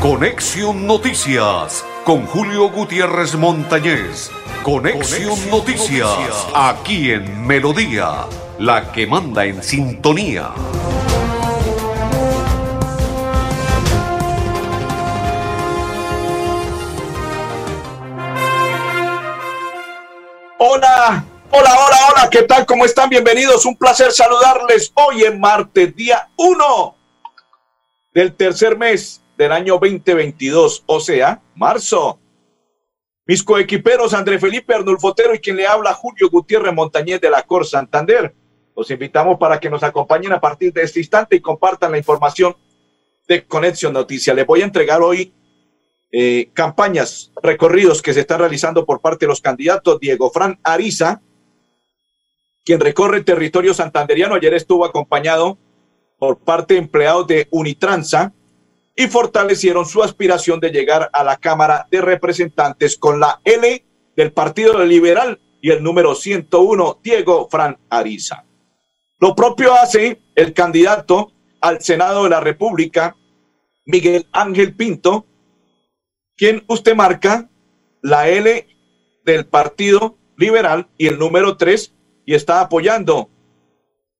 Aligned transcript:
Conexión 0.00 0.86
Noticias 0.86 1.84
con 2.04 2.24
Julio 2.24 2.70
Gutiérrez 2.70 3.34
Montañez. 3.34 4.30
Conexión, 4.62 5.36
Noticias, 5.50 6.46
aquí 6.54 7.10
en 7.10 7.44
Melodía, 7.44 8.26
la 8.60 8.92
que 8.92 9.08
manda 9.08 9.44
en 9.44 9.60
sintonía. 9.60 10.52
Hola, 20.58 21.24
hola, 21.50 21.74
hola, 21.74 21.98
hola, 22.12 22.28
¿qué 22.30 22.44
tal? 22.44 22.64
¿Cómo 22.66 22.84
están? 22.84 23.08
Bienvenidos, 23.08 23.66
un 23.66 23.76
placer 23.76 24.12
saludarles 24.12 24.92
hoy 24.94 25.24
en 25.24 25.40
martes, 25.40 25.96
día 25.96 26.28
1 26.36 26.94
del 28.14 28.32
tercer 28.32 28.78
mes 28.78 29.22
del 29.38 29.52
año 29.52 29.78
2022, 29.80 30.82
o 30.84 31.00
sea, 31.00 31.40
marzo. 31.54 32.18
Mis 33.24 33.44
coequiperos 33.44 34.12
André 34.12 34.40
Felipe 34.40 34.74
Arnulfotero 34.74 35.32
y 35.32 35.38
quien 35.38 35.56
le 35.56 35.66
habla 35.66 35.94
Julio 35.94 36.28
Gutiérrez 36.28 36.74
Montañez 36.74 37.20
de 37.20 37.30
la 37.30 37.44
Cor 37.44 37.64
Santander. 37.64 38.34
Los 38.76 38.90
invitamos 38.90 39.38
para 39.38 39.60
que 39.60 39.70
nos 39.70 39.84
acompañen 39.84 40.32
a 40.32 40.40
partir 40.40 40.72
de 40.72 40.82
este 40.82 40.98
instante 40.98 41.36
y 41.36 41.40
compartan 41.40 41.92
la 41.92 41.98
información 41.98 42.56
de 43.28 43.46
Conexión 43.46 43.92
Noticias. 43.92 44.34
Les 44.34 44.44
voy 44.44 44.62
a 44.62 44.64
entregar 44.64 45.02
hoy 45.02 45.32
eh, 46.10 46.50
campañas, 46.52 47.30
recorridos 47.40 48.02
que 48.02 48.14
se 48.14 48.20
están 48.20 48.40
realizando 48.40 48.84
por 48.84 49.00
parte 49.00 49.26
de 49.26 49.28
los 49.28 49.40
candidatos. 49.40 50.00
Diego 50.00 50.32
Fran 50.32 50.58
Ariza, 50.64 51.22
quien 52.64 52.80
recorre 52.80 53.22
territorio 53.22 53.72
santanderiano, 53.72 54.34
ayer 54.34 54.54
estuvo 54.54 54.84
acompañado 54.84 55.58
por 56.18 56.38
parte 56.40 56.74
de 56.74 56.80
empleados 56.80 57.28
de 57.28 57.46
Unitransa 57.52 58.34
y 58.98 59.06
fortalecieron 59.06 59.86
su 59.86 60.02
aspiración 60.02 60.58
de 60.58 60.72
llegar 60.72 61.08
a 61.12 61.22
la 61.22 61.36
Cámara 61.36 61.86
de 61.88 62.00
Representantes 62.00 62.98
con 62.98 63.20
la 63.20 63.40
L 63.44 63.84
del 64.16 64.32
Partido 64.32 64.84
Liberal 64.84 65.40
y 65.62 65.70
el 65.70 65.84
número 65.84 66.16
101, 66.16 66.98
Diego 67.00 67.48
Fran 67.48 67.78
Ariza. 67.88 68.44
Lo 69.20 69.36
propio 69.36 69.72
hace 69.72 70.20
el 70.34 70.52
candidato 70.52 71.30
al 71.60 71.80
Senado 71.80 72.24
de 72.24 72.30
la 72.30 72.40
República, 72.40 73.14
Miguel 73.86 74.26
Ángel 74.32 74.74
Pinto, 74.74 75.26
quien 76.36 76.64
usted 76.66 76.96
marca 76.96 77.48
la 78.02 78.28
L 78.28 78.66
del 79.24 79.46
Partido 79.46 80.18
Liberal 80.36 80.88
y 80.98 81.06
el 81.06 81.20
número 81.20 81.56
3 81.56 81.94
y 82.26 82.34
está 82.34 82.60
apoyando 82.60 83.30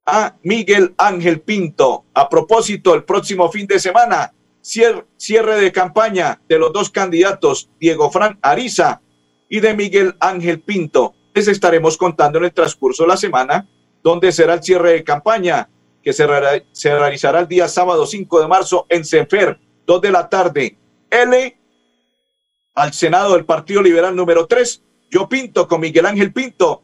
a 0.07 0.37
Miguel 0.45 0.95
Ángel 0.99 1.41
Pinto. 1.41 2.05
A 2.15 2.29
propósito, 2.29 2.95
el 2.95 3.03
próximo 3.03 3.51
fin 3.51 3.67
de 3.67 3.81
semana, 3.81 4.35
cierre, 4.69 5.61
de 5.61 5.73
campaña 5.73 6.41
de 6.47 6.59
los 6.59 6.73
dos 6.73 6.91
candidatos, 6.91 7.71
Diego 7.81 8.11
Fran 8.11 8.39
Ariza 8.43 9.01
y 9.49 9.61
de 9.61 9.75
Miguel 9.75 10.15
Ángel 10.21 10.61
Pinto. 10.61 11.15
Les 11.35 11.49
estaremos 11.49 11.97
contando 11.97 12.39
en 12.39 12.45
el 12.45 12.53
transcurso 12.53 13.05
de 13.05 13.09
la 13.09 13.17
semana 13.17 13.67
dónde 14.03 14.31
será 14.31 14.55
el 14.55 14.63
cierre 14.63 14.93
de 14.93 15.05
campaña 15.05 15.71
que 16.03 16.13
se, 16.13 16.27
realizará 16.27 17.41
el 17.41 17.49
día 17.49 17.69
sábado 17.69 18.07
5 18.07 18.41
de 18.41 18.49
marzo 18.49 18.87
en 18.89 19.05
Senfer, 19.05 19.59
2 19.87 20.01
de 20.01 20.11
la 20.11 20.29
tarde. 20.29 20.79
L 21.11 21.59
al 22.75 22.93
Senado 22.93 23.35
del 23.35 23.45
Partido 23.45 23.83
Liberal 23.83 24.15
número 24.15 24.47
3, 24.47 24.83
yo 25.11 25.29
Pinto 25.29 25.67
con 25.67 25.81
Miguel 25.81 26.07
Ángel 26.07 26.33
Pinto, 26.33 26.83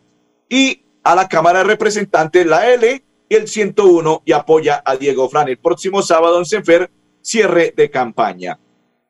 y 0.48 0.82
a 1.04 1.14
la 1.14 1.28
Cámara 1.28 1.60
de 1.60 1.66
Representantes, 1.66 2.46
la 2.46 2.72
L 2.72 3.04
y 3.28 3.34
el 3.34 3.46
101, 3.46 4.22
y 4.24 4.32
apoya 4.32 4.82
a 4.84 4.96
Diego 4.96 5.28
Fran. 5.28 5.48
El 5.48 5.58
próximo 5.58 6.02
sábado 6.02 6.38
en 6.38 6.46
Senfer, 6.46 6.90
cierre 7.24 7.72
de 7.76 7.90
campaña. 7.90 8.60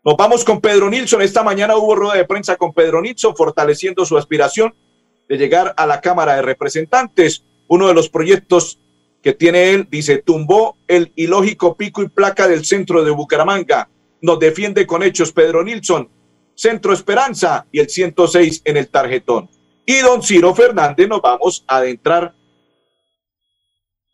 Nos 0.05 0.17
vamos 0.17 0.45
con 0.45 0.61
Pedro 0.61 0.89
Nilsson. 0.89 1.23
Esta 1.23 1.43
mañana 1.43 1.77
hubo 1.77 1.95
rueda 1.95 2.15
de 2.15 2.25
prensa 2.25 2.56
con 2.56 2.73
Pedro 2.73 3.03
Nilsson, 3.03 3.37
fortaleciendo 3.37 4.06
su 4.06 4.16
aspiración 4.16 4.75
de 5.28 5.37
llegar 5.37 5.75
a 5.77 5.87
la 5.87 6.00
Cámara 6.00 6.37
de 6.37 6.43
Representantes. 6.43 7.44
Uno 7.69 7.88
de 7.88 7.94
los 7.94 8.09
proyectos 8.09 8.78
que 9.22 9.33
tiene 9.33 9.71
él, 9.71 9.88
dice, 9.91 10.19
tumbó 10.19 10.77
el 10.87 11.12
ilógico 11.16 11.77
pico 11.77 12.03
y 12.03 12.09
placa 12.09 12.47
del 12.47 12.65
centro 12.65 13.05
de 13.05 13.11
Bucaramanga. 13.11 13.88
Nos 14.21 14.38
defiende 14.38 14.87
con 14.87 15.03
hechos 15.03 15.33
Pedro 15.33 15.65
Nilsson 15.65 16.09
Centro 16.55 16.93
Esperanza 16.93 17.67
y 17.72 17.81
el 17.81 17.88
106 17.88 18.62
en 18.65 18.77
el 18.77 18.88
tarjetón. 18.88 19.50
Y 19.87 19.99
don 19.99 20.22
Ciro 20.22 20.55
Fernández 20.55 21.09
nos 21.09 21.21
vamos 21.21 21.65
a 21.67 21.78
adentrar 21.78 22.34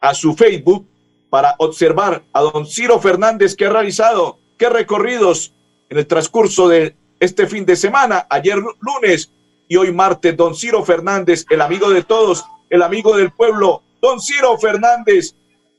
a 0.00 0.14
su 0.14 0.34
Facebook 0.34 0.88
para 1.30 1.54
observar 1.58 2.24
a 2.32 2.40
don 2.42 2.66
Ciro 2.66 3.00
Fernández 3.00 3.54
que 3.54 3.66
ha 3.66 3.70
realizado, 3.70 4.40
qué 4.58 4.68
recorridos 4.68 5.54
en 5.88 5.98
el 5.98 6.06
transcurso 6.06 6.68
de 6.68 6.96
este 7.20 7.46
fin 7.46 7.64
de 7.64 7.76
semana, 7.76 8.26
ayer 8.28 8.58
lunes 8.80 9.32
y 9.68 9.76
hoy 9.76 9.92
martes. 9.92 10.36
Don 10.36 10.54
Ciro 10.54 10.84
Fernández, 10.84 11.46
el 11.48 11.60
amigo 11.60 11.90
de 11.90 12.02
todos, 12.02 12.44
el 12.68 12.82
amigo 12.82 13.16
del 13.16 13.32
pueblo. 13.32 13.82
Don 14.02 14.20
Ciro 14.20 14.58
Fernández 14.58 15.36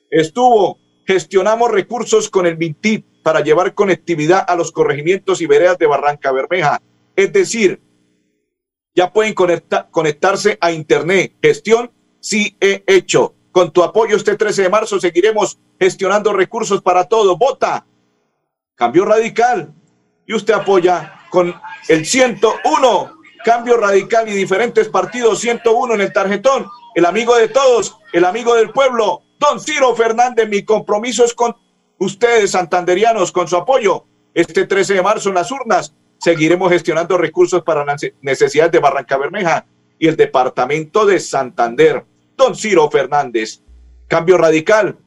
estuvo, 0.09 0.79
gestionamos 1.05 1.69
recursos 1.71 2.29
con 2.29 2.45
el 2.45 2.57
MINTIP 2.57 3.05
para 3.21 3.41
llevar 3.41 3.73
conectividad 3.73 4.45
a 4.47 4.55
los 4.55 4.71
corregimientos 4.71 5.41
y 5.41 5.47
veredas 5.47 5.77
de 5.77 5.87
Barranca 5.87 6.31
Bermeja. 6.31 6.81
Es 7.15 7.33
decir, 7.33 7.81
ya 8.95 9.11
pueden 9.11 9.33
conectarse 9.33 10.57
a 10.61 10.71
Internet. 10.71 11.35
Gestión 11.41 11.91
sí 12.19 12.57
he 12.59 12.83
hecho. 12.87 13.35
Con 13.51 13.71
tu 13.71 13.83
apoyo 13.83 14.15
este 14.15 14.37
13 14.37 14.63
de 14.63 14.69
marzo 14.69 14.99
seguiremos 14.99 15.59
gestionando 15.79 16.31
recursos 16.33 16.81
para 16.81 17.05
todo. 17.05 17.37
Vota. 17.37 17.85
Cambio 18.75 19.05
radical. 19.05 19.73
Y 20.25 20.33
usted 20.33 20.53
apoya 20.53 21.21
con 21.29 21.53
el 21.89 22.05
101. 22.05 23.17
Cambio 23.43 23.77
radical 23.77 24.29
y 24.29 24.33
diferentes 24.33 24.87
partidos 24.87 25.39
101 25.39 25.95
en 25.95 26.01
el 26.01 26.13
tarjetón. 26.13 26.67
El 26.93 27.05
amigo 27.05 27.35
de 27.35 27.47
todos, 27.47 27.97
el 28.13 28.25
amigo 28.25 28.55
del 28.55 28.71
pueblo. 28.71 29.23
Don 29.39 29.59
Ciro 29.59 29.95
Fernández, 29.95 30.47
mi 30.47 30.63
compromiso 30.63 31.25
es 31.25 31.33
con 31.33 31.55
ustedes 31.97 32.51
santanderianos 32.51 33.31
con 33.31 33.47
su 33.47 33.57
apoyo. 33.57 34.05
Este 34.33 34.65
13 34.65 34.95
de 34.95 35.01
marzo 35.01 35.29
en 35.29 35.35
las 35.35 35.51
urnas 35.51 35.93
seguiremos 36.19 36.71
gestionando 36.71 37.17
recursos 37.17 37.63
para 37.63 37.83
las 37.83 38.01
necesidades 38.21 38.71
de 38.71 38.79
Barranca 38.79 39.17
Bermeja 39.17 39.65
y 39.97 40.07
el 40.07 40.15
departamento 40.15 41.05
de 41.05 41.19
Santander. 41.19 42.05
Don 42.41 42.55
Ciro 42.55 42.89
Fernández, 42.89 43.61
cambio 44.07 44.35
radical. 44.35 44.97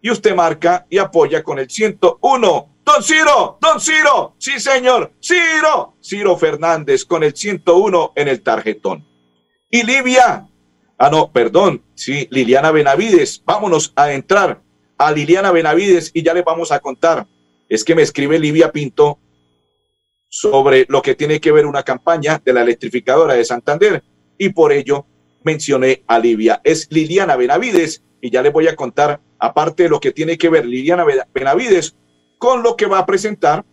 Y 0.00 0.12
usted 0.12 0.32
marca 0.32 0.86
y 0.88 0.98
apoya 0.98 1.42
con 1.42 1.58
el 1.58 1.68
101. 1.68 2.68
Don 2.84 3.02
Ciro, 3.02 3.58
don 3.60 3.80
Ciro, 3.80 4.36
sí 4.38 4.60
señor, 4.60 5.10
Ciro, 5.20 5.96
Ciro 6.00 6.36
Fernández 6.36 7.04
con 7.04 7.24
el 7.24 7.34
101 7.34 8.12
en 8.14 8.28
el 8.28 8.42
tarjetón. 8.42 9.04
Y 9.68 9.82
Livia, 9.82 10.46
ah 10.96 11.10
no, 11.10 11.32
perdón, 11.32 11.82
sí, 11.96 12.28
Liliana 12.30 12.70
Benavides, 12.70 13.42
vámonos 13.44 13.92
a 13.96 14.12
entrar 14.12 14.62
a 14.96 15.10
Liliana 15.10 15.50
Benavides 15.50 16.12
y 16.14 16.22
ya 16.22 16.32
les 16.32 16.44
vamos 16.44 16.70
a 16.70 16.78
contar. 16.78 17.26
Es 17.68 17.82
que 17.82 17.96
me 17.96 18.02
escribe 18.02 18.38
Livia 18.38 18.70
Pinto 18.70 19.18
sobre 20.28 20.86
lo 20.88 21.02
que 21.02 21.16
tiene 21.16 21.40
que 21.40 21.50
ver 21.50 21.66
una 21.66 21.82
campaña 21.82 22.40
de 22.44 22.52
la 22.52 22.62
electrificadora 22.62 23.34
de 23.34 23.44
Santander 23.44 24.04
y 24.38 24.50
por 24.50 24.70
ello 24.70 25.06
mencioné 25.44 26.02
a 26.06 26.18
Livia. 26.18 26.60
Es 26.64 26.88
Liliana 26.90 27.36
Benavides 27.36 28.02
y 28.20 28.30
ya 28.30 28.42
les 28.42 28.52
voy 28.52 28.68
a 28.68 28.76
contar, 28.76 29.20
aparte 29.38 29.84
de 29.84 29.88
lo 29.88 30.00
que 30.00 30.12
tiene 30.12 30.38
que 30.38 30.48
ver 30.48 30.66
Liliana 30.66 31.04
Benavides, 31.32 31.96
con 32.38 32.62
lo 32.62 32.76
que 32.76 32.86
va 32.86 32.98
a 32.98 33.06
presentar 33.06 33.64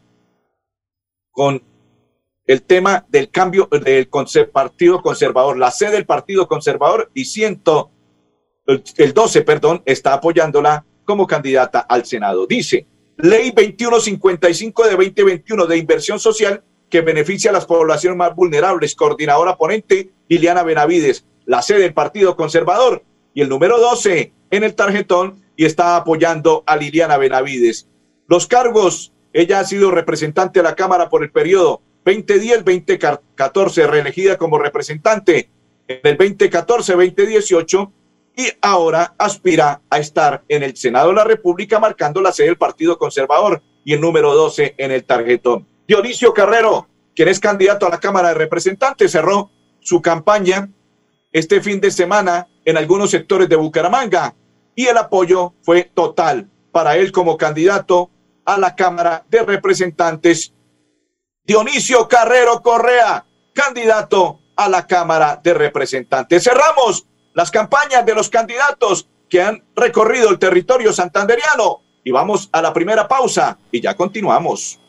con 1.31 1.63
el 2.45 2.61
tema 2.63 3.05
del 3.09 3.29
cambio 3.29 3.69
del 3.71 4.09
Partido 4.51 5.01
Conservador. 5.01 5.57
La 5.57 5.71
sede 5.71 5.91
del 5.91 6.05
Partido 6.05 6.47
Conservador 6.47 7.09
y 7.13 7.25
ciento, 7.25 7.91
el 8.65 9.13
12, 9.13 9.41
perdón, 9.43 9.81
está 9.85 10.13
apoyándola 10.13 10.85
como 11.05 11.27
candidata 11.27 11.79
al 11.79 12.05
Senado. 12.05 12.45
Dice, 12.45 12.87
Ley 13.17 13.51
2155 13.51 14.83
de 14.83 14.91
2021 14.91 15.65
de 15.65 15.77
inversión 15.77 16.19
social 16.19 16.63
que 16.89 17.01
beneficia 17.01 17.51
a 17.51 17.53
las 17.53 17.65
poblaciones 17.65 18.17
más 18.17 18.35
vulnerables. 18.35 18.95
Coordinadora 18.95 19.57
ponente 19.57 20.11
Liliana 20.27 20.63
Benavides, 20.63 21.25
la 21.45 21.61
sede 21.61 21.81
del 21.81 21.93
Partido 21.93 22.35
Conservador 22.35 23.03
y 23.33 23.41
el 23.41 23.49
número 23.49 23.79
12 23.79 24.33
en 24.51 24.63
el 24.63 24.75
tarjetón 24.75 25.41
y 25.55 25.65
está 25.65 25.95
apoyando 25.95 26.63
a 26.65 26.75
Liliana 26.75 27.17
Benavides. 27.17 27.87
Los 28.27 28.47
cargos, 28.47 29.13
ella 29.33 29.59
ha 29.59 29.65
sido 29.65 29.91
representante 29.91 30.59
de 30.59 30.63
la 30.63 30.75
Cámara 30.75 31.09
por 31.09 31.23
el 31.23 31.31
periodo 31.31 31.81
2010-2014, 32.05 33.87
reelegida 33.87 34.37
como 34.37 34.57
representante 34.57 35.49
en 35.87 35.99
el 36.03 36.17
2014-2018 36.17 37.91
y 38.37 38.47
ahora 38.61 39.13
aspira 39.17 39.81
a 39.89 39.99
estar 39.99 40.43
en 40.47 40.63
el 40.63 40.75
Senado 40.75 41.09
de 41.09 41.15
la 41.15 41.23
República 41.23 41.79
marcando 41.79 42.21
la 42.21 42.31
sede 42.31 42.47
del 42.47 42.57
Partido 42.57 42.97
Conservador 42.97 43.61
y 43.83 43.93
el 43.93 44.01
número 44.01 44.33
12 44.33 44.75
en 44.77 44.91
el 44.91 45.03
tarjetón. 45.03 45.67
Dionisio 45.87 46.33
Carrero, 46.33 46.87
quien 47.15 47.27
es 47.27 47.39
candidato 47.39 47.85
a 47.85 47.89
la 47.89 47.99
Cámara 47.99 48.29
de 48.29 48.35
Representantes, 48.35 49.11
cerró 49.11 49.51
su 49.81 50.01
campaña 50.01 50.69
este 51.31 51.61
fin 51.61 51.79
de 51.79 51.91
semana 51.91 52.47
en 52.65 52.77
algunos 52.77 53.11
sectores 53.11 53.47
de 53.49 53.55
Bucaramanga 53.55 54.35
y 54.75 54.87
el 54.87 54.97
apoyo 54.97 55.53
fue 55.61 55.83
total 55.93 56.49
para 56.71 56.97
él 56.97 57.11
como 57.11 57.37
candidato 57.37 58.09
a 58.45 58.57
la 58.57 58.75
Cámara 58.75 59.25
de 59.29 59.43
Representantes 59.43 60.53
Dionisio 61.43 62.07
Carrero 62.07 62.61
Correa, 62.61 63.25
candidato 63.53 64.39
a 64.55 64.69
la 64.69 64.85
Cámara 64.85 65.39
de 65.43 65.53
Representantes. 65.53 66.43
Cerramos 66.43 67.05
las 67.33 67.49
campañas 67.49 68.05
de 68.05 68.13
los 68.13 68.29
candidatos 68.29 69.09
que 69.29 69.41
han 69.41 69.63
recorrido 69.75 70.29
el 70.29 70.39
territorio 70.39 70.93
santanderiano 70.93 71.81
y 72.03 72.11
vamos 72.11 72.49
a 72.51 72.61
la 72.61 72.73
primera 72.73 73.07
pausa 73.07 73.57
y 73.71 73.81
ya 73.81 73.95
continuamos. 73.95 74.79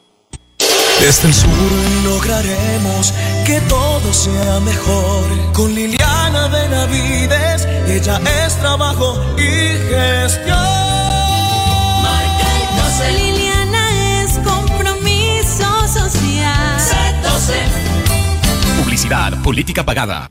Desde 1.00 1.28
el 1.28 2.04
lograremos 2.04 3.12
que 3.46 3.60
todo 3.62 4.12
sea 4.12 4.60
mejor. 4.60 5.52
Con 5.52 5.74
Liliana 6.32 6.48
Benavides, 6.48 7.68
ella 7.86 8.18
es 8.46 8.56
trabajo 8.56 9.22
y 9.36 9.76
gestión. 9.90 10.56
Marca 12.02 13.06
el 13.06 13.16
Liliana 13.16 14.22
es 14.22 14.38
compromiso 14.38 15.88
social. 15.88 16.80
Publicidad, 18.82 19.42
política 19.42 19.84
pagada. 19.84 20.30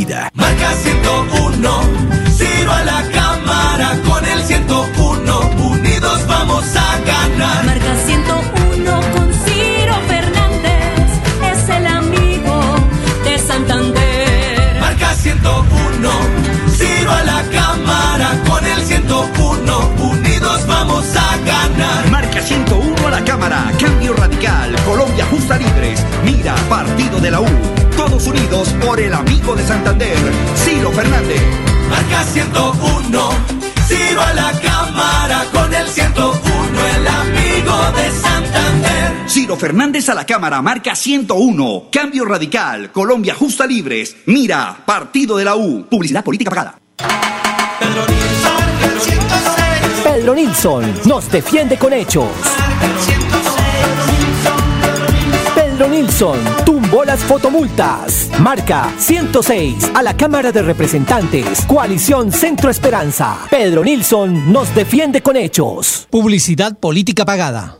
Marca 0.09 0.73
101, 0.73 2.10
Todos 28.61 28.73
por 28.85 28.99
el 28.99 29.11
amigo 29.11 29.55
de 29.55 29.65
Santander, 29.65 30.15
Ciro 30.55 30.91
Fernández. 30.91 31.41
Marca 31.89 32.23
101, 32.23 33.29
Ciro 33.87 34.21
a 34.21 34.33
la 34.35 34.51
cámara 34.51 35.45
con 35.51 35.73
el 35.73 35.87
101. 35.87 36.39
El 36.95 37.07
amigo 37.07 37.91
de 37.95 38.11
Santander. 38.11 39.13
Ciro 39.27 39.57
Fernández 39.57 40.09
a 40.09 40.13
la 40.13 40.27
Cámara, 40.27 40.61
marca 40.61 40.95
101. 40.95 41.85
Cambio 41.91 42.23
Radical, 42.23 42.91
Colombia 42.91 43.33
Justa 43.33 43.65
Libres, 43.65 44.17
Mira, 44.27 44.77
Partido 44.85 45.37
de 45.37 45.45
la 45.45 45.55
U. 45.55 45.87
Publicidad 45.89 46.23
política 46.23 46.51
pagada. 46.51 46.77
Pedro 47.79 48.05
Nilsson, 48.05 48.63
Pedro 48.79 49.15
Nilsson. 49.15 50.03
Pedro 50.03 50.35
Nilsson 50.35 50.93
nos 51.05 51.31
defiende 51.31 51.79
con 51.79 51.93
hechos. 51.93 52.29
Pedro 55.55 55.87
Nilsson 55.87 56.37
tumbó 56.63 56.80
las 57.05 57.23
fotomultas. 57.23 58.29
Marca 58.41 58.91
106 58.97 59.91
a 59.95 60.03
la 60.03 60.15
Cámara 60.15 60.51
de 60.51 60.61
Representantes. 60.61 61.65
Coalición 61.65 62.31
Centro 62.31 62.69
Esperanza. 62.69 63.47
Pedro 63.49 63.83
Nilsson 63.83 64.51
nos 64.51 64.73
defiende 64.75 65.21
con 65.21 65.37
hechos. 65.37 66.07
Publicidad 66.09 66.77
política 66.77 67.25
pagada. 67.25 67.77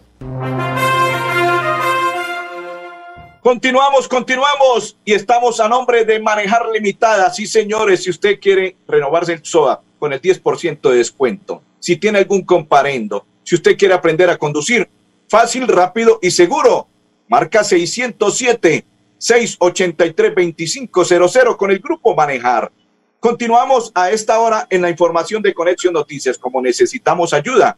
Continuamos, 3.41 4.07
continuamos 4.07 4.97
y 5.03 5.13
estamos 5.13 5.59
a 5.59 5.67
nombre 5.67 6.05
de 6.05 6.19
Manejar 6.19 6.69
Limitada. 6.71 7.29
Sí, 7.31 7.45
señores, 7.47 8.03
si 8.03 8.11
usted 8.11 8.39
quiere 8.39 8.77
renovarse 8.87 9.33
el 9.33 9.43
SOA 9.43 9.81
con 9.99 10.13
el 10.13 10.21
10% 10.21 10.89
de 10.89 10.97
descuento, 10.97 11.61
si 11.79 11.97
tiene 11.97 12.19
algún 12.19 12.43
comparendo, 12.43 13.25
si 13.43 13.55
usted 13.55 13.77
quiere 13.77 13.93
aprender 13.93 14.29
a 14.29 14.37
conducir 14.37 14.87
fácil, 15.27 15.67
rápido 15.67 16.19
y 16.21 16.31
seguro, 16.31 16.87
marca 17.27 17.63
607 17.63 18.85
683 19.21 20.33
2500 20.35 21.55
con 21.55 21.69
el 21.69 21.77
grupo 21.77 22.15
Manejar. 22.15 22.71
Continuamos 23.19 23.91
a 23.93 24.09
esta 24.09 24.39
hora 24.39 24.65
en 24.71 24.81
la 24.81 24.89
información 24.89 25.43
de 25.43 25.53
Conexión 25.53 25.93
Noticias. 25.93 26.39
Como 26.39 26.59
necesitamos 26.59 27.31
ayuda, 27.31 27.77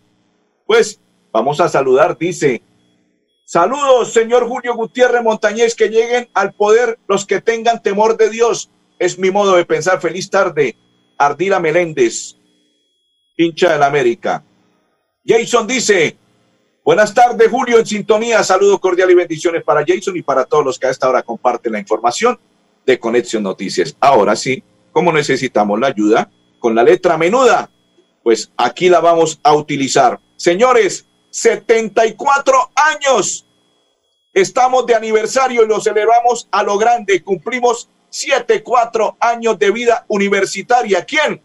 pues 0.65 1.01
vamos 1.33 1.59
a 1.59 1.67
saludar, 1.67 2.17
dice 2.17 2.63
Saludos, 3.43 4.13
señor 4.13 4.47
Julio 4.47 4.73
Gutiérrez 4.73 5.21
Montañez, 5.21 5.75
que 5.75 5.89
lleguen 5.89 6.29
al 6.33 6.53
poder 6.53 6.97
los 7.09 7.25
que 7.25 7.41
tengan 7.41 7.83
temor 7.83 8.15
de 8.15 8.29
Dios. 8.29 8.69
Es 8.97 9.19
mi 9.19 9.29
modo 9.29 9.57
de 9.57 9.65
pensar. 9.65 9.99
Feliz 9.99 10.29
tarde. 10.29 10.77
Ardila 11.17 11.59
Meléndez, 11.59 12.37
hincha 13.35 13.73
del 13.73 13.83
América. 13.83 14.45
Jason 15.25 15.67
dice, 15.67 16.17
buenas 16.83 17.13
tardes, 17.13 17.49
Julio, 17.49 17.79
en 17.79 17.85
sintonía. 17.85 18.43
Saludo 18.43 18.79
cordial 18.79 19.11
y 19.11 19.15
bendiciones 19.15 19.63
para 19.63 19.83
Jason 19.85 20.15
y 20.17 20.21
para 20.21 20.45
todos 20.45 20.65
los 20.65 20.79
que 20.79 20.87
a 20.87 20.89
esta 20.89 21.09
hora 21.09 21.23
comparten 21.23 21.71
la 21.71 21.79
información 21.79 22.39
de 22.85 22.99
Conexión 22.99 23.43
Noticias. 23.43 23.95
Ahora 23.99 24.35
sí, 24.35 24.63
como 24.91 25.11
necesitamos 25.11 25.79
la 25.79 25.87
ayuda 25.87 26.29
con 26.59 26.75
la 26.75 26.83
letra 26.83 27.17
menuda, 27.17 27.69
pues 28.23 28.51
aquí 28.57 28.89
la 28.89 28.99
vamos 28.99 29.39
a 29.43 29.53
utilizar. 29.53 30.19
Señores, 30.35 31.05
74 31.29 32.71
años. 32.75 33.45
Estamos 34.33 34.85
de 34.85 34.95
aniversario 34.95 35.63
y 35.63 35.67
lo 35.67 35.81
celebramos 35.81 36.47
a 36.51 36.63
lo 36.63 36.77
grande. 36.77 37.23
Cumplimos 37.23 37.89
74 38.09 39.17
años 39.19 39.57
de 39.57 39.71
vida 39.71 40.05
universitaria. 40.07 41.03
¿Quién? 41.05 41.41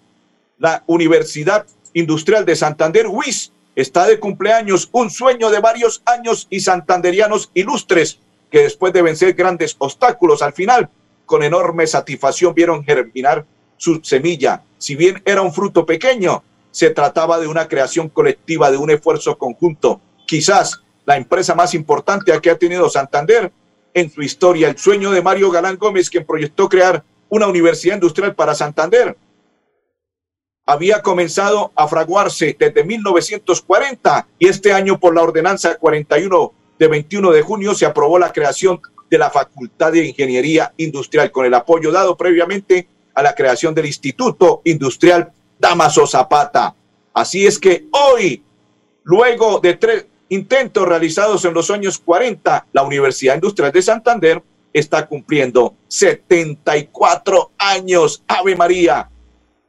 La 0.59 0.85
Universidad 0.87 1.66
Industrial 1.95 2.45
de 2.45 2.54
Santander, 2.54 3.07
WIS, 3.09 3.52
está 3.80 4.08
de 4.08 4.18
cumpleaños. 4.18 4.88
Un 4.90 5.08
sueño 5.08 5.50
de 5.50 5.61
varios 5.61 6.02
años 6.04 6.49
y 6.50 6.61
santanderianos 6.61 7.50
ilustres 7.54 8.18
que 8.50 8.62
después 8.62 8.92
de 8.92 9.02
vencer 9.02 9.35
grandes 9.35 9.76
obstáculos 9.78 10.42
al 10.42 10.52
final, 10.52 10.90
con 11.26 11.44
enorme 11.44 11.87
satisfacción 11.87 12.54
vieron 12.54 12.82
germinar 12.82 13.47
su 13.76 14.00
semilla. 14.02 14.62
Si 14.78 14.97
bien 14.97 15.23
era 15.25 15.42
un 15.42 15.52
fruto 15.52 15.87
pequeño, 15.87 16.42
se 16.73 16.90
trataba 16.90 17.38
de 17.38 17.47
una 17.47 17.68
creación 17.68 18.08
colectiva, 18.08 18.70
de 18.70 18.78
un 18.78 18.90
esfuerzo 18.90 19.38
conjunto. 19.38 20.00
Quizás 20.26 20.82
la 21.06 21.16
empresa 21.16 21.54
más 21.54 21.73
importante 21.75 22.38
que 22.40 22.50
ha 22.50 22.58
tenido 22.58 22.90
Santander 22.90 23.52
en 23.94 24.11
su 24.11 24.23
historia, 24.23 24.68
el 24.68 24.78
sueño 24.78 25.12
de 25.12 25.23
Mario 25.23 25.52
Galán 25.52 25.76
Gómez, 25.76 26.11
quien 26.11 26.26
proyectó 26.26 26.68
crear 26.68 27.04
una 27.28 27.47
universidad 27.47 27.94
industrial 27.94 28.35
para 28.35 28.56
Santander. 28.56 29.16
Había 30.70 31.00
comenzado 31.00 31.72
a 31.75 31.88
fraguarse 31.88 32.54
desde 32.58 32.84
1940 32.84 34.26
y 34.38 34.48
este 34.48 34.70
año 34.75 35.00
por 35.00 35.14
la 35.14 35.22
ordenanza 35.22 35.76
41 35.76 36.52
de 36.78 36.88
21 36.88 37.30
de 37.30 37.40
junio 37.40 37.75
se 37.75 37.87
aprobó 37.87 38.18
la 38.18 38.34
creación 38.34 38.78
de 39.08 39.16
la 39.16 39.30
Facultad 39.30 39.92
de 39.92 40.04
Ingeniería 40.04 40.75
Industrial 40.76 41.32
con 41.32 41.46
el 41.46 41.54
apoyo 41.54 41.90
dado 41.90 42.18
previamente 42.18 42.87
a 43.14 43.22
la 43.22 43.34
creación 43.34 43.75
del 43.75 43.87
Instituto 43.87 44.60
Industrial 44.64 45.32
Damaso 45.58 46.06
Zapata. 46.06 46.75
Así 47.14 47.46
es 47.46 47.58
que 47.58 47.87
hoy, 47.90 48.42
luego 49.04 49.60
de 49.60 49.72
tres 49.72 50.04
intentos 50.28 50.87
realizados 50.87 51.46
en 51.46 51.54
los 51.54 51.70
años 51.70 51.98
40, 51.98 52.66
la 52.75 52.82
Universidad 52.82 53.37
Industrial 53.37 53.72
de 53.72 53.80
Santander 53.80 54.42
está 54.75 55.06
cumpliendo 55.06 55.76
74 55.88 57.52
años. 57.56 58.22
Ave 58.28 58.54
María, 58.54 59.08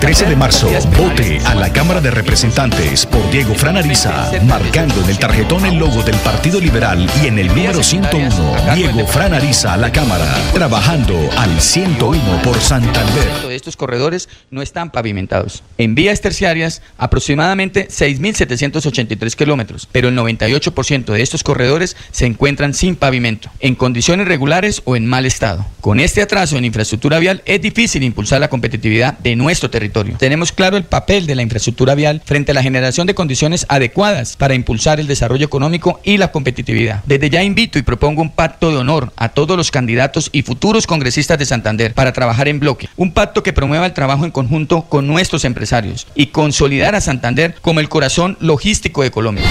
13 0.05 0.27
de 0.27 0.37
marzo, 0.37 0.69
vote 0.99 1.39
a 1.47 1.55
la 1.55 1.73
Cámara 1.73 1.99
de 1.99 2.11
Representantes 2.11 3.07
por 3.07 3.31
Diego 3.31 3.55
Fran 3.55 3.79
Ariza, 3.79 4.31
marcando 4.43 5.03
en 5.03 5.09
el 5.09 5.19
tarjetón 5.19 5.65
el 5.65 5.79
logo 5.79 6.03
del 6.03 6.17
Partido 6.17 6.61
Liberal 6.61 7.09
y 7.23 7.29
en 7.29 7.39
el 7.39 7.49
número 7.49 7.83
101, 7.83 8.75
Diego 8.75 9.07
Fran 9.07 9.33
Ariza 9.33 9.73
a 9.73 9.77
la 9.79 9.91
Cámara, 9.91 10.27
trabajando 10.53 11.19
al 11.39 11.59
101 11.59 12.43
por 12.43 12.61
Santander. 12.61 13.51
Estos 13.51 13.77
corredores 13.79 14.29
no 14.51 14.61
están 14.61 14.91
pavimentados. 14.91 15.63
En 15.79 15.95
vías 15.95 16.21
terciarias, 16.21 16.83
aproximadamente 16.99 17.89
6.783 17.89 19.35
kilómetros, 19.35 19.89
pero 19.91 20.09
el 20.09 20.19
98% 20.19 21.07
de 21.07 21.23
estos 21.23 21.43
corredores 21.43 21.97
se 22.11 22.27
encuentran 22.27 22.75
sin 22.75 22.95
pavimento, 22.97 23.49
en 23.59 23.75
condiciones 23.75 24.29
regulares 24.29 24.83
o 24.85 24.97
en 24.97 25.07
mal 25.07 25.25
estado. 25.25 25.65
Con 25.81 25.99
este 25.99 26.21
atraso 26.21 26.59
en 26.59 26.67
infraestructura 26.67 27.19
vial 27.21 27.43
es 27.47 27.63
difícil 27.63 28.03
impulsar 28.03 28.41
la 28.41 28.51
competitividad 28.51 29.17
de 29.19 29.35
nuestro 29.35 29.71
territorio. 29.71 29.94
Tenemos 30.03 30.51
claro 30.51 30.77
el 30.77 30.85
papel 30.85 31.27
de 31.27 31.35
la 31.35 31.43
infraestructura 31.43 31.95
vial 31.95 32.21
frente 32.25 32.51
a 32.51 32.55
la 32.55 32.63
generación 32.63 33.07
de 33.07 33.15
condiciones 33.15 33.65
adecuadas 33.69 34.37
para 34.37 34.55
impulsar 34.55 34.99
el 34.99 35.07
desarrollo 35.07 35.47
económico 35.47 36.01
y 36.03 36.17
la 36.17 36.33
competitividad. 36.33 37.03
Desde 37.07 37.31
ya 37.31 37.43
invito 37.43 37.79
y 37.79 37.83
propongo 37.83 38.23
un 38.23 38.31
pacto 38.31 38.71
de 38.71 38.79
honor 38.79 39.13
a 39.17 39.29
todos 39.29 39.57
los 39.57 39.71
candidatos 39.71 40.31
y 40.33 40.43
futuros 40.43 40.87
congresistas 40.87 41.39
de 41.39 41.47
Santander 41.47 41.95
para 41.95 42.13
trabajar 42.13 42.49
en 42.49 42.59
bloque. 42.59 42.89
Un 42.97 43.13
pacto 43.13 43.43
que 43.43 43.53
promueva 43.53 43.87
el 43.87 43.93
trabajo 43.93 44.25
en 44.25 44.31
conjunto 44.31 44.83
con 44.83 45.07
nuestros 45.07 45.45
empresarios 45.45 46.07
y 46.15 46.27
consolidar 46.27 46.95
a 46.95 47.01
Santander 47.01 47.55
como 47.61 47.81
el 47.81 47.89
corazón 47.89 48.37
logístico 48.41 49.03
de 49.03 49.11
Colombia. 49.11 49.45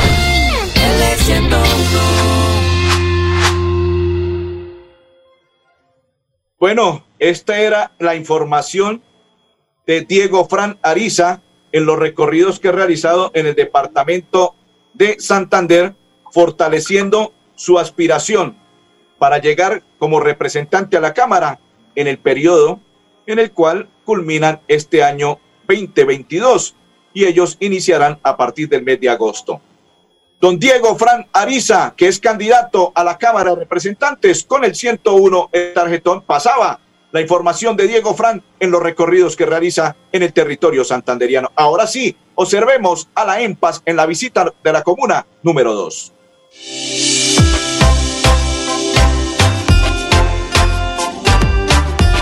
Bueno, 6.59 7.05
esta 7.19 7.59
era 7.59 7.91
la 7.99 8.15
información 8.15 9.01
de 9.85 10.01
Diego 10.01 10.47
Fran 10.47 10.77
Ariza 10.81 11.41
en 11.71 11.85
los 11.85 11.97
recorridos 11.97 12.59
que 12.59 12.69
ha 12.69 12.71
realizado 12.71 13.31
en 13.33 13.47
el 13.47 13.55
departamento 13.55 14.55
de 14.93 15.19
Santander, 15.19 15.95
fortaleciendo 16.31 17.33
su 17.55 17.79
aspiración 17.79 18.57
para 19.17 19.39
llegar 19.39 19.83
como 19.97 20.19
representante 20.19 20.97
a 20.97 21.01
la 21.01 21.13
Cámara 21.13 21.59
en 21.95 22.07
el 22.07 22.17
periodo 22.17 22.79
en 23.25 23.39
el 23.39 23.51
cual 23.51 23.89
culminan 24.05 24.61
este 24.67 25.03
año 25.03 25.39
2022 25.67 26.75
y 27.13 27.25
ellos 27.25 27.57
iniciarán 27.59 28.19
a 28.23 28.35
partir 28.35 28.67
del 28.69 28.83
mes 28.83 28.99
de 28.99 29.09
agosto. 29.09 29.61
Don 30.41 30.59
Diego 30.59 30.97
Fran 30.97 31.27
Ariza, 31.31 31.93
que 31.95 32.07
es 32.07 32.19
candidato 32.19 32.91
a 32.95 33.03
la 33.03 33.17
Cámara 33.17 33.51
de 33.51 33.61
Representantes 33.61 34.43
con 34.43 34.65
el 34.65 34.75
101 34.75 35.49
el 35.53 35.73
tarjetón, 35.73 36.21
pasaba 36.23 36.81
la 37.13 37.21
información 37.21 37.77
de 37.77 37.87
Diego 37.87 38.15
Fran 38.15 38.43
en 38.59 38.71
los 38.71 38.81
recorridos 38.81 39.37
que 39.37 39.45
realiza 39.45 39.95
en 40.11 40.23
el 40.23 40.33
territorio 40.33 40.83
santanderiano. 40.83 41.51
Ahora 41.55 41.87
sí, 41.87 42.17
observemos 42.35 43.07
a 43.13 43.23
la 43.23 43.39
EMPAS 43.39 43.83
en 43.85 43.95
la 43.95 44.07
visita 44.07 44.51
de 44.63 44.73
la 44.73 44.81
comuna 44.81 45.25
número 45.43 45.73
2. 45.73 46.11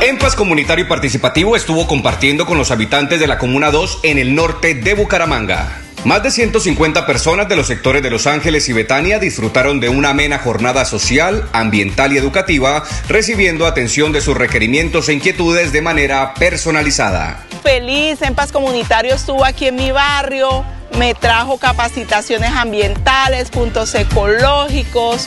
EMPAS 0.01 0.36
Comunitario 0.36 0.88
Participativo 0.88 1.55
estuvo 1.55 1.88
compartiendo 1.88 2.45
con 2.45 2.57
los 2.57 2.71
habitantes 2.71 3.19
de 3.19 3.27
la 3.27 3.38
Comuna 3.38 3.71
2 3.71 4.00
en 4.03 4.17
el 4.17 4.36
norte 4.36 4.74
de 4.74 4.93
Bucaramanga. 4.93 5.90
Más 6.03 6.24
de 6.24 6.31
150 6.31 7.05
personas 7.05 7.48
de 7.48 7.55
los 7.55 7.67
sectores 7.67 8.01
de 8.01 8.10
Los 8.10 8.25
Ángeles 8.25 8.67
y 8.70 8.74
Betania 8.74 9.20
disfrutaron 9.20 9.79
de 9.79 9.88
una 9.88 10.10
amena 10.10 10.39
jornada 10.39 10.84
social, 10.84 11.48
ambiental 11.53 12.12
y 12.12 12.17
educativa, 12.17 12.84
recibiendo 13.08 13.67
atención 13.67 14.12
de 14.12 14.20
sus 14.22 14.36
requerimientos 14.36 15.10
e 15.10 15.13
inquietudes 15.13 15.72
de 15.72 15.84
manera 15.84 16.34
personalizada. 16.34 17.46
Feliz, 17.62 18.20
en 18.24 18.34
Paz 18.34 18.51
Comunitario 18.51 19.13
estuvo 19.13 19.46
aquí 19.46 19.67
en 19.67 19.75
mi 19.75 19.91
barrio, 19.91 20.65
me 20.98 21.13
trajo 21.13 21.60
capacitaciones 21.60 22.50
ambientales, 22.50 23.51
puntos 23.51 23.93
ecológicos, 23.93 25.25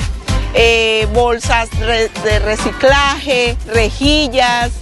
eh, 0.54 1.06
bolsas 1.14 1.68
de 1.78 2.38
reciclaje, 2.40 3.56
rejillas. 3.72 4.72